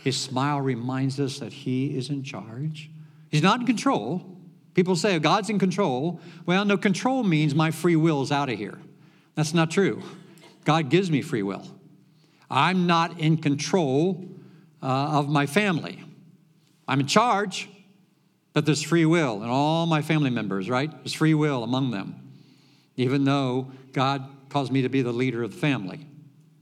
His 0.04 0.20
smile 0.20 0.60
reminds 0.60 1.18
us 1.18 1.38
that 1.38 1.52
He 1.52 1.96
is 1.96 2.10
in 2.10 2.22
charge. 2.22 2.90
He's 3.30 3.42
not 3.42 3.60
in 3.60 3.66
control. 3.66 4.36
People 4.74 4.94
say, 4.94 5.18
God's 5.18 5.48
in 5.48 5.58
control. 5.58 6.20
Well, 6.44 6.64
no, 6.64 6.76
control 6.76 7.22
means 7.22 7.54
my 7.54 7.70
free 7.70 7.96
will 7.96 8.22
is 8.22 8.30
out 8.30 8.50
of 8.50 8.58
here. 8.58 8.78
That's 9.34 9.54
not 9.54 9.70
true. 9.70 10.02
God 10.64 10.90
gives 10.90 11.10
me 11.10 11.22
free 11.22 11.42
will. 11.42 11.66
I'm 12.50 12.86
not 12.86 13.18
in 13.18 13.38
control 13.38 14.24
uh, 14.82 15.18
of 15.18 15.28
my 15.28 15.46
family. 15.46 16.02
I'm 16.86 17.00
in 17.00 17.06
charge, 17.06 17.68
but 18.52 18.66
there's 18.66 18.82
free 18.82 19.04
will, 19.04 19.42
and 19.42 19.50
all 19.50 19.86
my 19.86 20.02
family 20.02 20.30
members, 20.30 20.70
right? 20.70 20.90
There's 20.90 21.12
free 21.12 21.34
will 21.34 21.64
among 21.64 21.90
them. 21.90 22.14
even 22.96 23.24
though 23.24 23.70
God 23.92 24.28
calls 24.48 24.70
me 24.70 24.82
to 24.82 24.88
be 24.88 25.02
the 25.02 25.12
leader 25.12 25.42
of 25.42 25.52
the 25.52 25.58
family. 25.58 26.06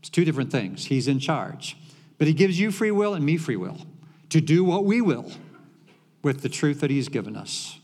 It's 0.04 0.10
two 0.10 0.26
different 0.26 0.52
things. 0.52 0.84
He's 0.84 1.08
in 1.08 1.18
charge. 1.18 1.78
But 2.18 2.26
He 2.26 2.34
gives 2.34 2.60
you 2.60 2.70
free 2.70 2.90
will 2.90 3.14
and 3.14 3.24
me 3.24 3.38
free 3.38 3.56
will 3.56 3.78
to 4.28 4.38
do 4.38 4.62
what 4.62 4.84
we 4.84 5.00
will 5.00 5.32
with 6.22 6.42
the 6.42 6.50
truth 6.50 6.80
that 6.80 6.90
He's 6.90 7.08
given 7.08 7.36
us. 7.36 7.78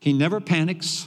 He 0.00 0.12
never 0.12 0.40
panics. 0.40 1.06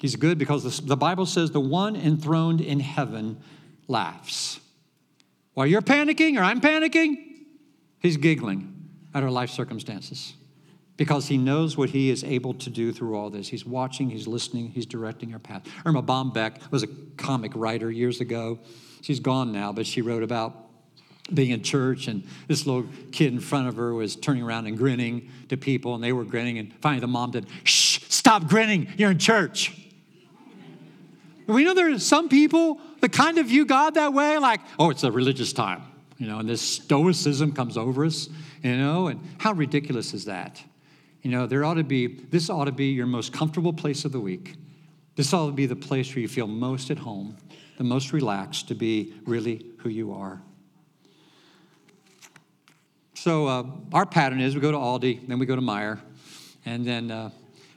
He's 0.00 0.16
good 0.16 0.36
because 0.36 0.80
the 0.80 0.98
Bible 0.98 1.24
says 1.24 1.50
the 1.50 1.60
one 1.60 1.96
enthroned 1.96 2.60
in 2.60 2.80
heaven 2.80 3.40
laughs. 3.86 4.60
While 5.54 5.66
you're 5.66 5.80
panicking 5.80 6.38
or 6.38 6.42
I'm 6.42 6.60
panicking, 6.60 7.16
He's 8.00 8.18
giggling 8.18 8.90
at 9.14 9.22
our 9.22 9.30
life 9.30 9.48
circumstances 9.48 10.34
because 10.98 11.28
he 11.28 11.38
knows 11.38 11.74
what 11.74 11.88
he 11.88 12.10
is 12.10 12.22
able 12.22 12.52
to 12.52 12.68
do 12.68 12.92
through 12.92 13.16
all 13.16 13.30
this. 13.30 13.48
He's 13.48 13.64
watching, 13.64 14.10
he's 14.10 14.26
listening, 14.26 14.72
he's 14.72 14.84
directing 14.84 15.32
our 15.32 15.38
path. 15.38 15.62
Erma 15.86 16.02
Bombeck 16.02 16.70
was 16.70 16.82
a 16.82 16.88
comic 17.16 17.52
writer 17.54 17.90
years 17.90 18.20
ago. 18.20 18.58
She's 19.00 19.20
gone 19.20 19.52
now, 19.52 19.72
but 19.72 19.86
she 19.86 20.02
wrote 20.02 20.22
about 20.22 20.68
being 21.32 21.50
in 21.50 21.62
church, 21.62 22.08
and 22.08 22.24
this 22.46 22.66
little 22.66 22.86
kid 23.12 23.32
in 23.32 23.40
front 23.40 23.68
of 23.68 23.76
her 23.76 23.92
was 23.92 24.16
turning 24.16 24.42
around 24.42 24.66
and 24.66 24.78
grinning 24.78 25.30
to 25.48 25.56
people, 25.56 25.94
and 25.94 26.02
they 26.02 26.12
were 26.12 26.24
grinning. 26.24 26.58
And 26.58 26.72
finally, 26.80 27.00
the 27.00 27.06
mom 27.06 27.32
said, 27.32 27.46
Shh, 27.64 28.00
stop 28.08 28.48
grinning. 28.48 28.88
You're 28.96 29.10
in 29.10 29.18
church. 29.18 29.76
we 31.46 31.64
know 31.64 31.74
there 31.74 31.90
are 31.90 31.98
some 31.98 32.28
people 32.28 32.80
that 33.00 33.12
kind 33.12 33.38
of 33.38 33.46
view 33.46 33.66
God 33.66 33.94
that 33.94 34.12
way, 34.12 34.38
like, 34.38 34.60
oh, 34.78 34.90
it's 34.90 35.04
a 35.04 35.12
religious 35.12 35.52
time, 35.52 35.82
you 36.16 36.26
know, 36.26 36.38
and 36.38 36.48
this 36.48 36.62
stoicism 36.62 37.52
comes 37.52 37.76
over 37.76 38.04
us, 38.04 38.28
you 38.62 38.76
know, 38.76 39.08
and 39.08 39.20
how 39.38 39.52
ridiculous 39.52 40.14
is 40.14 40.24
that? 40.24 40.62
You 41.22 41.30
know, 41.30 41.46
there 41.46 41.64
ought 41.64 41.74
to 41.74 41.84
be, 41.84 42.06
this 42.06 42.48
ought 42.48 42.64
to 42.64 42.72
be 42.72 42.86
your 42.86 43.06
most 43.06 43.32
comfortable 43.32 43.72
place 43.72 44.04
of 44.04 44.12
the 44.12 44.20
week. 44.20 44.54
This 45.16 45.32
ought 45.34 45.46
to 45.46 45.52
be 45.52 45.66
the 45.66 45.76
place 45.76 46.14
where 46.14 46.22
you 46.22 46.28
feel 46.28 46.46
most 46.46 46.90
at 46.90 46.98
home, 46.98 47.36
the 47.78 47.84
most 47.84 48.12
relaxed 48.12 48.68
to 48.68 48.74
be 48.74 49.14
really 49.24 49.64
who 49.78 49.88
you 49.88 50.12
are. 50.12 50.42
So, 53.14 53.46
uh, 53.46 53.64
our 53.92 54.04
pattern 54.04 54.40
is 54.40 54.54
we 54.54 54.60
go 54.60 54.72
to 54.72 54.76
Aldi, 54.76 55.26
then 55.26 55.38
we 55.38 55.46
go 55.46 55.56
to 55.56 55.62
Meijer, 55.62 56.00
and 56.66 56.84
then 56.84 57.10
uh, 57.10 57.30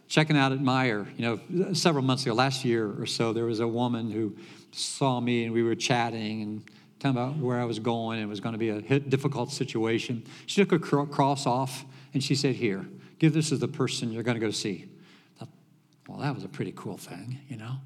checking 0.08 0.36
out 0.36 0.52
at 0.52 0.60
Meijer, 0.60 1.08
you 1.18 1.40
know, 1.56 1.74
several 1.74 2.04
months 2.04 2.24
ago, 2.24 2.34
last 2.34 2.66
year 2.66 2.92
or 3.00 3.06
so, 3.06 3.32
there 3.32 3.46
was 3.46 3.60
a 3.60 3.68
woman 3.68 4.10
who 4.10 4.36
saw 4.72 5.20
me 5.20 5.46
and 5.46 5.54
we 5.54 5.62
were 5.62 5.76
chatting 5.76 6.42
and 6.42 6.64
talking 7.00 7.18
about 7.18 7.38
where 7.38 7.60
I 7.60 7.66
was 7.66 7.78
going 7.78 8.20
and 8.20 8.26
it 8.26 8.30
was 8.30 8.40
going 8.40 8.54
to 8.54 8.60
be 8.60 8.70
a 8.70 9.00
difficult 9.00 9.52
situation. 9.52 10.24
She 10.48 10.64
took 10.64 10.72
a 10.72 11.06
cross 11.06 11.46
off 11.46 11.86
and 12.14 12.24
she 12.24 12.34
said, 12.34 12.56
Here, 12.56 12.86
give 13.20 13.34
this 13.34 13.50
to 13.50 13.58
the 13.58 13.68
person 13.68 14.12
you're 14.12 14.24
going 14.24 14.40
to 14.40 14.46
go 14.46 14.52
see. 14.52 14.90
Thought, 15.38 15.50
well, 16.08 16.18
that 16.20 16.34
was 16.34 16.44
a 16.44 16.50
pretty 16.50 16.74
cool 16.76 16.98
thing, 16.98 17.40
you 17.50 17.58
know? 17.58 17.78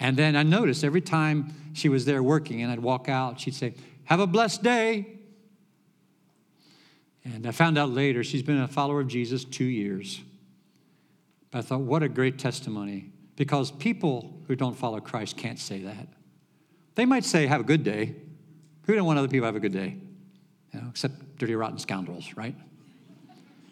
And 0.00 0.16
then 0.16 0.36
I 0.36 0.42
noticed 0.42 0.84
every 0.84 1.00
time 1.00 1.54
she 1.72 1.88
was 1.88 2.04
there 2.04 2.22
working 2.22 2.62
and 2.62 2.70
I'd 2.70 2.80
walk 2.80 3.08
out, 3.08 3.40
she'd 3.40 3.54
say, 3.54 3.74
Have 4.04 4.20
a 4.20 4.26
blessed 4.26 4.62
day. 4.62 5.06
And 7.24 7.46
I 7.46 7.50
found 7.50 7.76
out 7.76 7.90
later 7.90 8.24
she's 8.24 8.42
been 8.42 8.58
a 8.58 8.68
follower 8.68 9.00
of 9.00 9.08
Jesus 9.08 9.44
two 9.44 9.64
years. 9.64 10.20
But 11.50 11.58
I 11.58 11.62
thought, 11.62 11.80
what 11.80 12.02
a 12.02 12.08
great 12.08 12.38
testimony. 12.38 13.10
Because 13.36 13.70
people 13.70 14.40
who 14.46 14.56
don't 14.56 14.76
follow 14.76 15.00
Christ 15.00 15.36
can't 15.36 15.58
say 15.58 15.80
that. 15.82 16.08
They 16.94 17.04
might 17.04 17.24
say, 17.24 17.46
Have 17.46 17.60
a 17.60 17.64
good 17.64 17.84
day. 17.84 18.14
Who 18.82 18.94
don't 18.94 19.04
want 19.06 19.18
other 19.18 19.28
people 19.28 19.42
to 19.42 19.46
have 19.46 19.56
a 19.56 19.60
good 19.60 19.72
day? 19.72 19.96
You 20.72 20.80
know, 20.80 20.88
except 20.90 21.38
dirty, 21.38 21.54
rotten 21.54 21.78
scoundrels, 21.78 22.34
right? 22.36 22.54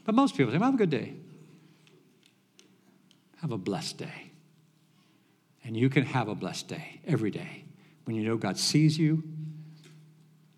But 0.05 0.15
most 0.15 0.37
people 0.37 0.53
say, 0.53 0.59
have 0.59 0.75
a 0.75 0.77
good 0.77 0.91
day. 0.91 1.15
Have 3.41 3.51
a 3.51 3.59
blessed 3.59 3.99
day. 3.99 4.26
And 5.67 5.77
you 5.77 5.91
can 5.91 6.05
have 6.05 6.29
a 6.29 6.35
blessed 6.37 6.69
day 6.69 7.01
every 7.05 7.33
day 7.33 7.65
when 8.05 8.15
you 8.15 8.23
know 8.23 8.37
God 8.37 8.57
sees 8.57 8.97
you, 8.97 9.25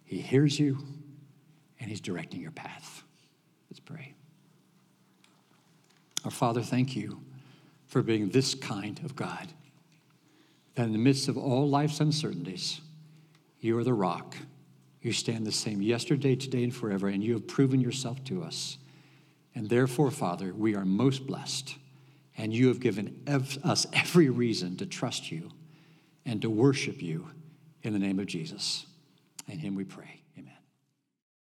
He 0.05 0.21
hears 0.21 0.61
you, 0.61 0.79
and 1.81 1.89
He's 1.89 2.03
directing 2.03 2.43
your 2.43 2.51
path. 2.51 3.03
Let's 3.71 3.81
pray. 3.81 4.13
Our 6.27 6.31
Father, 6.31 6.61
thank 6.61 6.95
you 6.95 7.23
for 7.87 8.03
being 8.03 8.29
this 8.29 8.55
kind 8.55 9.01
of 9.03 9.17
God. 9.17 9.49
That 10.75 10.85
in 10.85 10.93
the 10.93 10.99
midst 10.99 11.27
of 11.29 11.39
all 11.39 11.67
life's 11.67 12.01
uncertainties, 12.01 12.83
you 13.61 13.79
are 13.79 13.85
the 13.85 13.95
rock. 13.95 14.37
You 15.01 15.13
stand 15.13 15.47
the 15.47 15.53
same 15.53 15.81
yesterday, 15.81 16.37
today, 16.37 16.65
and 16.65 16.75
forever, 16.75 17.09
and 17.09 17.25
you 17.25 17.33
have 17.33 17.47
proven 17.47 17.81
yourself 17.81 18.23
to 18.25 18.43
us. 18.43 18.77
And 19.55 19.71
therefore, 19.71 20.11
Father, 20.11 20.53
we 20.53 20.75
are 20.75 20.85
most 20.85 21.27
blessed. 21.27 21.77
And 22.39 22.55
you 22.55 22.69
have 22.69 22.81
given 22.81 23.21
ev- 23.27 23.59
us 23.65 23.87
every 23.93 24.31
reason 24.31 24.77
to 24.77 24.87
trust 24.87 25.31
you 25.31 25.51
and 26.25 26.41
to 26.41 26.49
worship 26.49 27.03
you 27.03 27.29
in 27.83 27.93
the 27.93 27.99
name 27.99 28.19
of 28.19 28.27
Jesus. 28.27 28.87
In 29.49 29.59
him 29.59 29.75
we 29.75 29.85
pray. 29.85 30.18